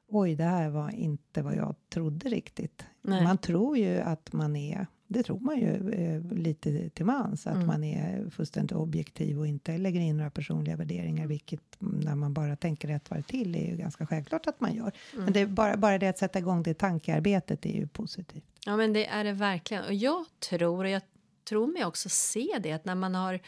oj, 0.08 0.36
det 0.36 0.44
här 0.44 0.70
var 0.70 0.90
inte 0.90 1.42
vad 1.42 1.56
jag 1.56 1.76
trodde 1.94 2.30
riktigt. 2.30 2.86
Nej. 3.02 3.24
Man 3.24 3.38
tror 3.38 3.78
ju 3.78 3.98
att 4.00 4.34
man 4.34 4.56
är, 4.56 4.88
det 5.08 5.24
tror 5.24 5.40
man 5.40 5.60
ju 5.60 5.92
eh, 5.94 6.38
lite 6.38 6.90
till 6.90 7.06
mans, 7.06 7.48
att 7.48 7.56
Mm. 7.56 7.68
man 7.68 7.84
är 7.84 8.30
fullständigt 8.30 8.72
objektiv 8.78 9.40
och 9.40 9.48
inte 9.48 9.78
lägger 9.78 10.00
in 10.00 10.18
några 10.18 10.30
personliga 10.30 10.76
värderingar, 10.76 11.28
vilket 11.28 11.82
mm, 11.82 12.00
när 12.00 12.16
man 12.16 12.34
bara 12.34 12.56
tänker 12.56 12.90
ett 12.90 13.10
varv 13.10 13.22
till 13.22 13.56
är 13.56 13.68
ju 13.72 13.78
ganska 13.78 14.06
självklart 14.06 14.48
att 14.48 14.62
man 14.62 14.76
gör. 14.76 14.92
Mm. 15.14 15.24
Men 15.26 15.34
det 15.34 15.40
är 15.40 15.46
bara, 15.46 15.78
bara 15.78 15.98
det 15.98 16.08
att 16.08 16.18
sätta 16.18 16.40
igång 16.40 16.64
det 16.64 16.74
tankearbetet 16.74 17.66
är 17.66 17.74
ju 17.74 17.88
positivt. 17.88 18.44
Ja, 18.66 18.78
men 18.78 18.94
det 18.94 19.06
är 19.06 19.24
det 19.24 19.34
verkligen. 19.34 19.84
Och 19.86 19.94
jag 19.94 20.26
tror, 20.50 20.84
och 20.84 20.90
jag 20.90 21.02
tror 21.50 21.68
mig 21.68 21.86
också 21.86 22.10
se 22.10 22.48
det, 22.60 22.72
att 22.72 22.86
när 22.86 22.96
man 22.96 23.16
har 23.16 23.40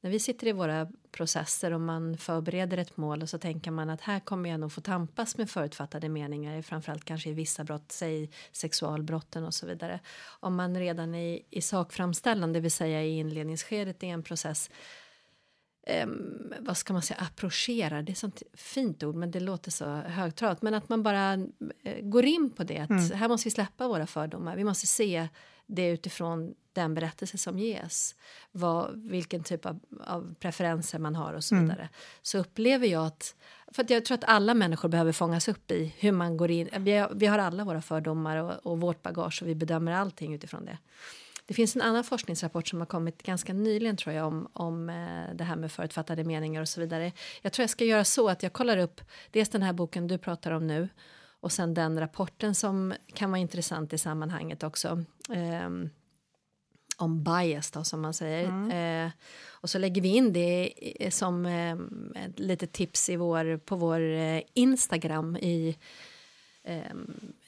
när 0.00 0.10
vi 0.10 0.18
sitter 0.18 0.46
i 0.46 0.52
våra 0.52 0.88
processer 1.10 1.72
och 1.72 1.80
man 1.80 2.16
förbereder 2.18 2.78
ett 2.78 2.96
mål 2.96 3.22
och 3.22 3.28
så 3.28 3.38
tänker 3.38 3.70
man 3.70 3.90
att 3.90 4.00
här 4.00 4.20
kommer 4.20 4.50
jag 4.50 4.60
nog 4.60 4.72
få 4.72 4.80
tampas 4.80 5.36
med 5.36 5.50
förutfattade 5.50 6.08
meningar, 6.08 6.62
framförallt 6.62 7.04
kanske 7.04 7.30
i 7.30 7.32
vissa 7.32 7.64
brott, 7.64 7.92
säg 7.92 8.30
sexualbrotten 8.52 9.44
och 9.44 9.54
så 9.54 9.66
vidare. 9.66 10.00
Om 10.40 10.54
man 10.54 10.78
redan 10.78 11.14
i, 11.14 11.46
i 11.50 11.62
sakframställan, 11.62 12.52
det 12.52 12.60
vill 12.60 12.70
säga 12.72 13.02
i 13.04 13.18
inledningsskedet 13.18 14.02
i 14.02 14.06
en 14.06 14.22
process, 14.22 14.70
ehm, 15.86 16.52
vad 16.60 16.76
ska 16.76 16.92
man 16.92 17.02
säga, 17.02 17.20
approcherar, 17.20 18.02
det 18.02 18.12
är 18.12 18.14
sånt 18.14 18.42
fint 18.54 19.02
ord 19.02 19.14
men 19.14 19.30
det 19.30 19.40
låter 19.40 19.70
så 19.70 19.84
högtravat, 19.94 20.62
men 20.62 20.74
att 20.74 20.88
man 20.88 21.02
bara 21.02 21.32
eh, 21.84 22.00
går 22.02 22.24
in 22.24 22.50
på 22.50 22.64
det, 22.64 22.78
att 22.78 22.90
Mm. 22.90 23.10
här 23.10 23.28
måste 23.28 23.46
vi 23.46 23.50
släppa 23.50 23.88
våra 23.88 24.06
fördomar, 24.06 24.56
vi 24.56 24.64
måste 24.64 24.86
se 24.86 25.28
det 25.66 25.88
utifrån 25.88 26.54
den 26.72 26.94
berättelse 26.94 27.38
som 27.38 27.58
ges, 27.58 28.14
vad, 28.52 29.10
vilken 29.10 29.42
typ 29.42 29.66
av, 29.66 29.80
av 30.06 30.34
preferenser 30.40 30.98
man 30.98 31.14
har 31.16 31.32
och 31.34 31.44
så 31.44 31.54
Mm. 31.54 31.68
vidare. 31.68 31.88
Så 32.22 32.38
upplever 32.38 32.86
jag 32.86 33.06
att, 33.06 33.34
för 33.72 33.82
att 33.82 33.90
jag 33.90 34.04
tror 34.04 34.14
att 34.14 34.24
alla 34.24 34.54
människor 34.54 34.88
behöver 34.88 35.12
fångas 35.12 35.48
upp 35.48 35.70
i 35.70 35.94
hur 35.98 36.12
man 36.12 36.36
går 36.36 36.50
in, 36.50 36.68
vi 36.78 36.92
har, 36.92 37.12
vi 37.14 37.26
har 37.26 37.38
alla 37.38 37.64
våra 37.64 37.82
fördomar 37.82 38.36
och, 38.36 38.66
och 38.66 38.80
vårt 38.80 39.02
bagage 39.02 39.42
och 39.42 39.48
vi 39.48 39.54
bedömer 39.54 39.92
allting 39.92 40.34
utifrån 40.34 40.64
det. 40.64 40.78
Det 41.46 41.54
finns 41.54 41.76
en 41.76 41.82
annan 41.82 42.04
forskningsrapport 42.04 42.68
som 42.68 42.78
har 42.78 42.86
kommit 42.86 43.22
ganska 43.22 43.52
nyligen 43.52 43.96
tror 43.96 44.14
jag 44.14 44.26
om, 44.26 44.48
om 44.52 44.88
eh, 44.90 45.34
det 45.34 45.44
här 45.44 45.56
med 45.56 45.72
förutfattade 45.72 46.24
meningar 46.24 46.60
och 46.62 46.68
så 46.68 46.80
vidare. 46.80 47.12
Jag 47.42 47.52
tror 47.52 47.62
jag 47.62 47.70
ska 47.70 47.84
göra 47.84 48.04
så 48.04 48.28
att 48.28 48.42
jag 48.42 48.52
kollar 48.52 48.76
upp 48.76 49.00
dels 49.30 49.48
den 49.48 49.62
här 49.62 49.72
boken 49.72 50.06
du 50.06 50.18
pratar 50.18 50.50
om 50.50 50.66
nu 50.66 50.88
och 51.40 51.52
sen 51.52 51.74
den 51.74 52.00
rapporten 52.00 52.54
som 52.54 52.94
kan 53.14 53.30
vara 53.30 53.38
intressant 53.40 53.92
i 53.92 53.98
sammanhanget 53.98 54.62
också. 54.62 55.04
Ehm, 55.30 55.90
om 57.00 57.24
bias 57.24 57.70
då 57.70 57.84
som 57.84 58.00
man 58.00 58.14
säger. 58.14 58.46
Eh, 59.04 59.10
och 59.50 59.70
så 59.70 59.78
lägger 59.78 60.02
vi 60.02 60.08
in 60.08 60.32
det 60.32 60.72
som 61.10 61.46
eh, 61.46 61.76
litet 62.36 62.72
tips 62.72 63.08
i 63.08 63.16
vår, 63.16 63.56
på 63.56 63.76
vår 63.76 64.00
eh, 64.00 64.42
Instagram 64.54 65.36
i, 65.36 65.76
eh, 66.64 66.94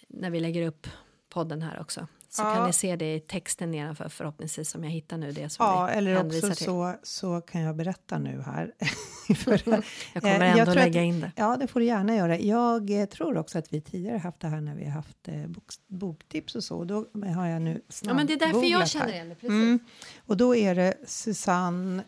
när 0.09 0.31
vi 0.31 0.41
lägger 0.41 0.67
upp 0.67 0.87
podden 1.29 1.63
här 1.63 1.81
också. 1.81 2.07
Så 2.35 2.43
Ja. 2.43 2.55
kan 2.55 2.67
ni 2.67 2.73
se 2.73 2.97
det 2.97 3.15
i 3.15 3.21
texten 3.21 3.71
nedanför 3.71 4.09
förhoppningsvis 4.09 4.71
som 4.71 4.85
jag 4.85 4.91
hittar 4.91 5.17
nu 5.19 5.33
det 5.33 5.49
som 5.49 5.67
Ja, 5.67 5.89
eller 5.89 6.27
också 6.27 6.47
till. 6.47 6.57
så, 6.57 6.95
så 7.03 7.41
kan 7.41 7.61
jag 7.61 7.77
berätta 7.77 8.19
nu 8.19 8.43
här. 8.43 8.73
För, 9.37 9.51
Jag 10.13 10.23
kommer 10.23 10.41
eh, 10.41 10.51
ändå 10.53 10.65
tror 10.65 10.75
lägga 10.75 11.01
att- 11.01 11.07
in 11.07 11.21
det. 11.21 11.33
Ja, 11.37 11.57
det 11.57 11.67
får 11.67 11.81
du 11.81 11.87
gärna 11.87 12.15
göra. 12.17 12.39
Jag 12.39 12.91
eh, 13.01 13.07
tror 13.07 13.39
också 13.39 13.59
att 13.59 13.73
vi 13.73 13.81
tidigare 13.81 14.19
haft 14.19 14.41
det 14.41 14.49
här 14.49 14.61
när 14.61 14.75
vi 14.75 14.85
har 14.85 14.91
haft 14.93 15.29
eh, 15.29 15.47
bok, 15.47 15.65
boktips 15.87 16.55
och 16.55 16.65
så. 16.65 16.85
Då 16.85 17.07
har 17.35 17.47
jag 17.47 17.63
nu 17.63 17.83
Ja, 18.03 18.15
men 18.15 18.27
det 18.27 18.33
är 18.33 18.39
därför 18.39 18.65
jag 18.65 18.89
känner 18.89 19.13
igen 19.13 19.29
det. 19.29 19.35
Precis. 19.35 19.51
Mm. 19.51 19.79
Och 20.27 20.37
då 20.37 20.57
är 20.57 20.75
det 20.75 20.95
Susanne... 21.07 22.03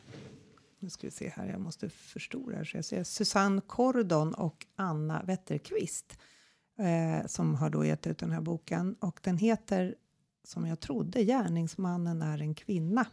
Nu 0.79 0.91
ska 0.91 1.07
vi 1.07 1.11
se 1.11 1.33
här, 1.37 1.47
jag 1.47 1.61
måste 1.61 1.89
förstora 1.89 2.57
här 2.57 2.65
så 2.65 2.77
jag 2.77 2.85
ser. 2.85 3.05
Susanne 3.05 3.61
Cordon 3.67 4.35
och 4.35 4.67
Anna 4.77 5.23
Wetterqvist 5.23 6.19
eh, 6.79 7.27
som 7.27 7.55
har 7.55 7.71
då 7.71 7.85
gett 7.85 8.07
ut 8.07 8.19
den 8.19 8.31
här 8.31 8.41
boken. 8.41 8.97
Och 9.01 9.21
den 9.23 9.37
heter, 9.39 9.95
som 10.45 10.67
jag 10.67 10.81
trodde, 10.81 11.25
Gärningsmannen 11.25 12.23
är 12.23 12.39
en 12.41 12.55
kvinna. 12.55 13.07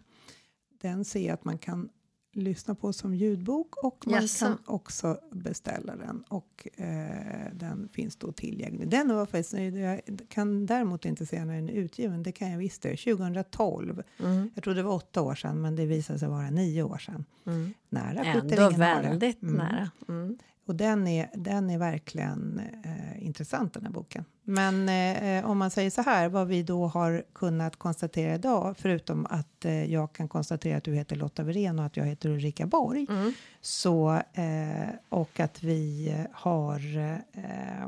Den 0.82 1.06
ser 1.06 1.28
jag 1.28 1.34
att 1.34 1.46
man 1.46 1.58
kan 1.58 1.90
lyssna 2.34 2.76
på 2.76 2.94
som 2.94 3.16
ljudbok 3.16 3.76
och 3.84 4.04
man 4.08 4.22
Jaså. 4.22 4.46
kan 4.46 4.58
också 4.66 5.20
beställa 5.32 5.96
den 5.96 6.24
och 6.28 6.68
eh, 6.76 7.54
den 7.54 7.90
finns 7.92 8.16
då 8.16 8.32
tillgänglig. 8.32 8.90
Den 8.90 9.16
var 9.16 9.26
faktiskt, 9.26 9.54
jag 9.54 10.02
kan 10.30 10.66
däremot 10.66 11.06
inte 11.06 11.26
säga 11.26 11.46
när 11.46 11.56
den 11.56 11.70
är 11.70 11.74
utgiven, 11.74 12.24
det 12.24 12.32
kan 12.32 12.52
jag 12.52 12.58
visst 12.58 12.82
det, 12.82 12.98
2012. 12.98 14.04
Mm. 14.20 14.50
Jag 14.56 14.64
trodde 14.64 14.80
det 14.80 14.84
var 14.84 14.96
åtta 14.96 15.22
år 15.22 15.36
sedan 15.36 15.62
men 15.62 15.76
det 15.76 15.86
visade 15.86 16.20
sig 16.20 16.28
vara 16.30 16.50
nio 16.50 16.84
år 16.84 16.98
sedan. 16.98 17.26
Mm. 17.46 17.74
Nära 17.90 18.24
Ändå 18.24 18.70
det. 18.70 18.78
väldigt 18.78 19.42
Mm. 19.42 19.56
nära. 19.56 19.92
Mm. 20.08 20.38
Och 20.72 20.78
den 20.78 21.08
är, 21.08 21.30
den 21.34 21.70
är 21.70 21.78
verkligen 21.78 22.62
eh, 22.84 23.26
intressant 23.26 23.74
den 23.74 23.86
här 23.86 23.92
boken. 23.92 24.26
Men 24.44 24.90
eh, 24.90 25.50
om 25.50 25.58
man 25.58 25.72
säger 25.72 25.90
så 25.90 26.02
här, 26.02 26.30
vad 26.30 26.48
vi 26.48 26.64
då 26.64 26.88
har 26.88 27.24
kunnat 27.34 27.76
konstatera 27.76 28.36
idag, 28.36 28.76
förutom 28.78 29.26
att 29.30 29.66
eh, 29.66 29.84
jag 29.94 30.14
kan 30.14 30.28
konstatera 30.28 30.78
att 30.78 30.84
du 30.84 30.94
heter 30.96 31.16
Lotta 31.16 31.44
Wirén 31.44 31.80
och 31.80 31.86
att 31.86 31.98
jag 31.98 32.06
heter 32.06 32.30
Ulrika 32.30 32.66
Borg, 32.66 33.06
Mm. 33.10 33.34
så, 33.62 34.14
eh, 34.34 34.90
och 35.10 35.40
att 35.40 35.64
vi 35.64 36.16
har 36.32 36.98
eh, 36.98 37.14
eh, 37.14 37.88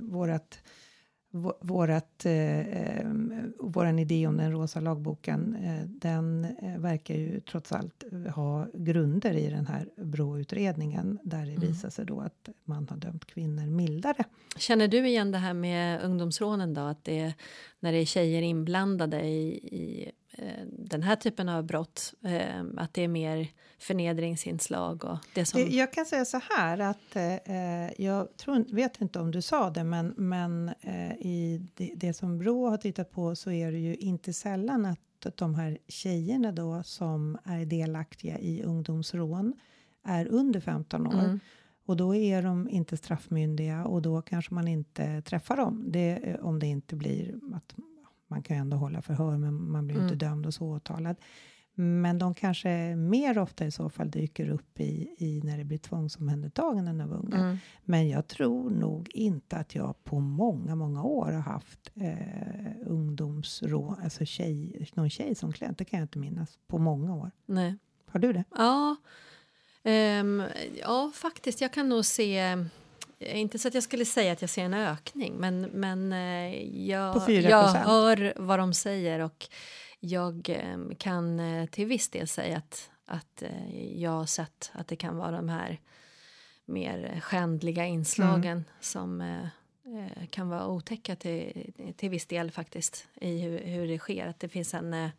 vårat, 0.00 0.58
vå- 0.58 0.58
vårat, 1.60 2.26
eh, 2.26 2.58
eh, 2.60 3.06
våran 3.58 3.98
idé 3.98 4.26
om 4.26 4.36
den 4.36 4.52
rosa 4.52 4.80
lagboken, 4.80 5.56
eh, 5.64 5.84
den 5.88 6.44
eh, 6.62 6.78
verkar 6.78 7.14
ju 7.14 7.40
trots 7.40 7.72
allt 7.72 8.04
ha 8.34 8.66
grunder 8.74 9.34
i 9.34 9.50
den 9.50 9.66
här 9.66 9.88
Brå-utredningen 9.96 11.18
där 11.22 11.46
det 11.46 11.50
Mm. 11.52 11.60
visar 11.60 11.90
sig 11.90 12.04
då 12.06 12.20
att 12.20 12.48
man 12.64 12.86
har 12.90 12.96
dömt 12.96 13.24
kvinnor 13.24 13.66
mildare. 13.66 14.24
Känner 14.56 14.88
du 14.88 15.08
igen 15.08 15.30
det 15.32 15.38
här 15.38 15.54
med 15.54 16.02
ungdomsrånen 16.02 16.74
då? 16.74 16.80
Att 16.80 17.04
det 17.04 17.18
är, 17.18 17.34
när 17.80 17.92
det 17.92 17.98
är 17.98 18.04
tjejer 18.04 18.42
inblandade 18.42 19.20
i, 19.22 19.48
i 19.52 20.04
eh, 20.06 20.12
den 20.68 21.02
här 21.02 21.16
typen 21.16 21.48
av 21.48 21.64
brott, 21.64 22.14
eh, 22.24 22.64
att 22.76 22.94
det 22.94 23.02
är 23.02 23.08
mer 23.08 23.48
förnedringsinslag 23.78 25.04
och 25.04 25.18
det 25.34 25.44
som... 25.44 25.66
Jag 25.70 25.92
kan 25.92 26.06
säga 26.06 26.24
så 26.24 26.40
här 26.50 26.78
att 26.78 27.16
eh, 27.16 28.02
jag 28.04 28.36
tror, 28.36 28.74
vet 28.74 29.00
inte 29.00 29.18
om 29.18 29.30
du 29.30 29.42
sa 29.42 29.70
det, 29.70 29.84
men, 29.84 30.14
men 30.16 30.68
eh, 30.80 31.12
i 31.12 31.66
det, 31.74 31.92
det 31.96 32.12
som 32.12 32.38
Brå 32.38 32.68
har 32.68 32.76
tittat 32.76 33.10
på 33.10 33.36
så 33.36 33.50
är 33.50 33.72
det 33.72 33.78
ju 33.78 33.96
inte 33.96 34.32
sällan 34.32 34.86
att 34.86 35.36
de 35.36 35.54
här 35.54 35.78
tjejerna 35.88 36.52
då 36.52 36.82
som 36.82 37.38
är 37.44 37.64
delaktiga 37.64 38.38
i 38.38 38.62
ungdomsrån 38.62 39.54
är 40.04 40.26
under 40.26 40.60
15 40.60 41.06
år. 41.06 41.12
Mm. 41.12 41.40
Och 41.86 41.96
då 41.96 42.14
är 42.14 42.42
de 42.42 42.68
inte 42.68 42.96
straffmyndiga 42.96 43.84
och 43.84 44.02
då 44.02 44.22
kanske 44.22 44.54
man 44.54 44.68
inte 44.68 45.22
träffar 45.22 45.56
dem. 45.56 45.84
Det, 45.88 46.16
eh, 46.16 46.40
om 46.40 46.58
det 46.58 46.66
inte 46.66 46.96
blir 46.96 47.34
att 47.54 47.74
man 48.40 48.44
kan 48.44 48.56
ju 48.56 48.60
ändå 48.60 48.76
hålla 48.76 49.02
förhör 49.02 49.36
men 49.36 49.70
man 49.70 49.86
blir 49.86 49.96
Mm. 49.96 50.08
inte 50.08 50.26
dömd 50.26 50.46
och 50.46 50.54
så 50.54 50.66
åtalad. 50.66 51.16
Men 51.74 52.18
de 52.18 52.34
kanske 52.34 52.96
mer 52.96 53.38
ofta 53.38 53.66
i 53.66 53.70
så 53.70 53.90
fall 53.90 54.10
dyker 54.10 54.48
upp 54.48 54.80
i, 54.80 55.14
i 55.18 55.40
när 55.44 55.58
det 55.58 55.64
blir 55.64 55.78
tvångsomhändertaganden 55.78 57.00
av 57.00 57.12
unga. 57.12 57.36
Mm. 57.36 57.56
Men 57.84 58.08
jag 58.08 58.26
tror 58.28 58.70
nog 58.70 59.08
inte 59.14 59.56
att 59.56 59.74
jag 59.74 60.04
på 60.04 60.20
många, 60.20 60.74
många 60.74 61.02
år 61.02 61.32
har 61.32 61.40
haft 61.40 61.90
eh, 61.94 62.72
ungdomsrå, 62.86 63.96
alltså 64.04 64.24
tjej, 64.24 64.88
någon 64.94 65.10
tjej 65.10 65.34
som 65.34 65.52
klient. 65.52 65.78
Det 65.78 65.84
kan 65.84 65.98
jag 66.00 66.04
inte 66.04 66.18
minnas 66.18 66.58
på 66.66 66.78
många 66.78 67.14
år. 67.14 67.30
Nej. 67.46 67.76
Har 68.06 68.20
du 68.20 68.32
det? 68.32 68.44
Ja, 68.56 68.96
ehm, 69.82 70.42
ja, 70.80 71.10
faktiskt. 71.14 71.60
Jag 71.60 71.72
kan 71.72 71.88
nog 71.88 72.04
se... 72.04 72.64
Inte 73.20 73.58
så 73.58 73.68
att 73.68 73.74
jag 73.74 73.82
skulle 73.82 74.04
säga 74.04 74.32
att 74.32 74.40
jag 74.40 74.50
ser 74.50 74.64
en 74.64 74.74
ökning, 74.74 75.34
men, 75.34 75.60
men 75.60 76.12
eh, 76.12 76.86
jag, 76.88 77.14
På 77.14 77.20
4%. 77.20 77.48
jag 77.48 77.66
hör 77.66 78.32
vad 78.36 78.58
de 78.58 78.74
säger 78.74 79.20
och 79.20 79.48
jag 80.00 80.48
eh, 80.48 80.96
kan 80.98 81.40
eh, 81.40 81.66
till 81.66 81.86
viss 81.86 82.08
del 82.08 82.28
säga 82.28 82.56
att, 82.56 82.90
att 83.06 83.42
jag 83.94 84.10
har 84.10 84.26
sett 84.26 84.70
att 84.74 84.88
det 84.88 84.96
kan 84.96 85.16
vara 85.16 85.30
de 85.30 85.48
här 85.48 85.80
mer 86.70 87.20
skändliga 87.20 87.86
inslagen 87.86 88.64
som 88.80 89.20
eh, 89.20 89.44
eh, 89.96 90.26
kan 90.30 90.48
vara 90.48 90.66
otäcka 90.66 91.16
till, 91.16 91.72
till 91.96 92.10
viss 92.10 92.26
del 92.26 92.50
faktiskt 92.50 93.08
i 93.20 93.38
hur, 93.38 93.58
hur 93.58 93.88
det 93.88 93.98
sker. 93.98 94.26
Att 94.26 94.40
det 94.40 94.48
finns 94.48 94.74
en... 94.74 95.10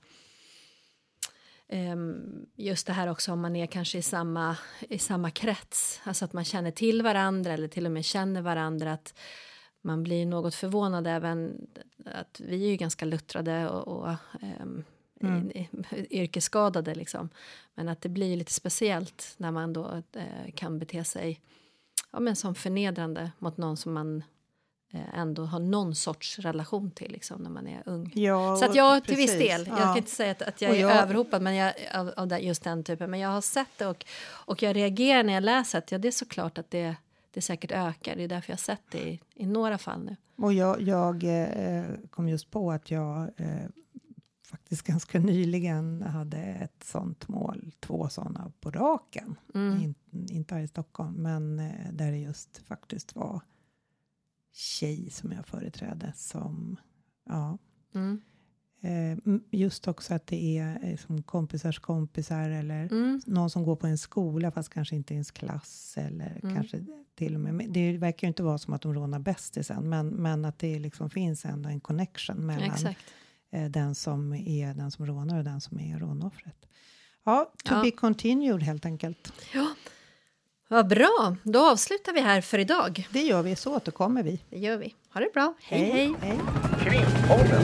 Eh, 1.72 1.92
Ehm, 1.92 2.46
just 2.56 2.88
det 2.88 2.94
här 2.94 3.08
också 3.08 3.32
om 3.32 3.42
man 3.42 3.56
är 3.56 3.66
kanske 3.66 3.98
i 3.98 4.02
samma, 4.02 4.58
i 4.90 4.98
samma 4.98 5.32
krets, 5.32 6.02
alltså 6.04 6.26
att 6.26 6.34
man 6.34 6.44
känner 6.44 6.72
till 6.72 7.02
varandra 7.02 7.54
eller 7.54 7.68
till 7.68 7.86
och 7.86 7.92
med 7.92 8.06
känner 8.06 8.42
varandra, 8.42 8.94
att 8.94 9.20
man 9.82 10.04
blir 10.04 10.26
något 10.26 10.56
förvånad 10.56 11.08
även 11.08 11.68
att 12.06 12.42
vi 12.46 12.66
är 12.66 12.70
ju 12.70 12.76
ganska 12.76 13.06
luttrade 13.06 13.70
och, 13.70 13.88
och 13.88 14.16
i, 15.22 15.60
i, 15.60 15.68
yrkesskadade. 16.22 16.96
Liksom. 16.96 17.30
Men 17.76 17.90
att 17.90 18.02
det 18.02 18.10
blir 18.10 18.38
lite 18.38 18.54
speciellt 18.54 19.34
när 19.38 19.52
man 19.52 19.74
då 19.74 20.04
eh, 20.14 20.52
kan 20.56 20.80
bete 20.80 21.04
sig 21.04 21.42
ja, 22.12 22.20
men 22.20 22.36
som 22.36 22.56
förnedrande 22.56 23.32
mot 23.40 23.58
någon 23.58 23.78
som 23.78 23.94
man 23.94 24.24
ändå 25.14 25.46
har 25.46 25.60
någon 25.60 25.96
sorts 25.96 26.40
relation 26.40 26.92
till 26.92 27.12
liksom, 27.12 27.42
när 27.42 27.50
man 27.50 27.68
är 27.68 27.84
ung. 27.86 28.12
Ja, 28.16 28.56
Så 28.58 28.66
att 28.66 28.76
jag 28.76 29.04
till 29.06 29.16
precis. 29.16 29.32
viss 29.32 29.40
del, 29.40 29.68
jag 29.68 29.78
Ja. 29.80 29.84
kan 29.84 29.98
inte 29.98 30.10
säga 30.12 30.32
att, 30.32 30.42
att 30.42 30.62
jag 30.62 30.72
Och 30.72 30.78
är 30.78 30.82
jag- 30.82 30.92
överhopad 30.92 31.42
men 31.42 31.56
jag, 31.56 31.74
av, 31.94 32.12
av 32.18 32.40
just 32.42 32.64
den 32.64 32.84
typen, 32.84 33.12
men 33.12 33.20
jag 33.20 33.30
har 33.30 33.42
sett 33.42 33.68
det 33.78 33.86
och, 33.88 34.06
och 34.30 34.64
jag 34.64 34.76
reagerar 34.76 35.24
när 35.24 35.34
jag 35.34 35.44
läser 35.44 35.78
att 35.78 35.92
ja, 35.92 35.98
det 35.98 36.08
är 36.08 36.12
såklart 36.12 36.58
att 36.58 36.72
det, 36.72 36.96
det 37.32 37.42
säkert 37.42 37.72
ökar. 37.72 38.16
Det 38.16 38.24
är 38.24 38.28
därför 38.28 38.52
jag 38.52 38.58
har 38.58 38.62
sett 38.62 38.82
det 38.92 39.10
i, 39.10 39.20
i 39.36 39.46
några 39.46 39.78
fall 39.78 40.04
nu. 40.04 40.16
Och 40.38 40.54
jag, 40.54 40.82
jag 40.82 41.24
eh, 41.24 41.84
kom 42.10 42.30
just 42.30 42.52
på 42.52 42.72
att 42.72 42.92
jag 42.92 43.22
eh, 43.38 43.48
faktiskt 44.46 44.82
ganska 44.88 45.20
nyligen 45.20 46.02
hade 46.02 46.38
ett 46.38 46.84
sånt 46.84 47.28
mål, 47.28 47.72
två 47.80 48.10
såna 48.10 48.52
på 48.60 48.72
raken. 48.72 49.36
Mm. 49.56 49.82
In, 49.82 49.96
inte 50.32 50.56
här 50.56 50.62
i 50.62 50.68
Stockholm, 50.68 51.14
men 51.14 51.60
eh, 51.60 51.92
där 51.94 52.12
det 52.12 52.18
just 52.18 52.58
faktiskt 52.68 53.16
var 53.16 53.42
tjej 54.52 55.10
som 55.12 55.32
jag 55.32 55.46
företrädde 55.48 56.14
som, 56.16 56.78
ja, 57.30 57.58
Mm. 57.96 58.22
eh, 58.82 59.36
just 59.60 59.88
också 59.88 60.14
att 60.14 60.28
det 60.28 60.58
är 60.58 60.80
eh, 60.92 60.98
som 60.98 61.24
kompisars 61.24 61.80
kompisar 61.80 62.50
eller 62.50 62.92
Mm. 62.92 63.22
någon 63.26 63.50
som 63.50 63.64
går 63.64 63.76
på 63.76 63.88
en 63.88 63.98
skola 63.98 64.52
fast 64.52 64.70
kanske 64.74 64.96
inte 64.96 65.14
i 65.14 65.16
ens 65.16 65.32
klass 65.32 65.94
eller 65.98 66.40
Mm. 66.44 66.56
kanske 66.56 66.86
till 67.16 67.36
och 67.36 67.42
med, 67.42 67.70
det 67.70 67.98
verkar 67.98 68.28
ju 68.28 68.30
inte 68.30 68.44
vara 68.44 68.58
som 68.58 68.74
att 68.74 68.82
de 68.82 68.94
rånar 68.94 69.20
bästisen 69.20 69.90
men, 69.90 70.08
men 70.08 70.46
att 70.46 70.60
det 70.60 70.80
liksom 70.80 71.10
finns 71.10 71.46
ändå 71.46 71.70
en 71.70 71.82
connection 71.82 72.46
mellan 72.46 72.72
Exakt. 72.72 73.00
eh, 73.52 73.70
den 73.70 73.96
som 73.96 74.34
är 74.34 74.74
den 74.74 74.92
som 74.92 75.06
rånar 75.06 75.38
och 75.38 75.44
den 75.44 75.62
som 75.62 75.80
är 75.80 76.00
rånoffret. 76.00 76.66
Ja, 77.24 77.52
to 77.64 77.74
Ja. 77.76 77.82
be 77.84 77.92
continued 77.92 78.64
helt 78.64 78.86
enkelt. 78.86 79.34
Vad 80.72 80.88
bra, 80.88 81.36
då 81.44 81.70
avslutar 81.70 82.14
vi 82.14 82.22
här 82.22 82.42
för 82.42 82.58
idag. 82.58 83.08
Det 83.12 83.22
gör 83.22 83.42
vi, 83.42 83.56
så 83.56 83.76
återkommer 83.76 84.24
vi. 84.24 84.40
Det 84.50 84.58
gör 84.58 84.78
vi. 84.78 84.96
Ha 85.14 85.22
det 85.22 85.34
bra. 85.34 85.54
hej. 85.62 85.92
hej. 85.92 86.14
hej. 86.22 86.40
Krimpodden. 86.84 87.64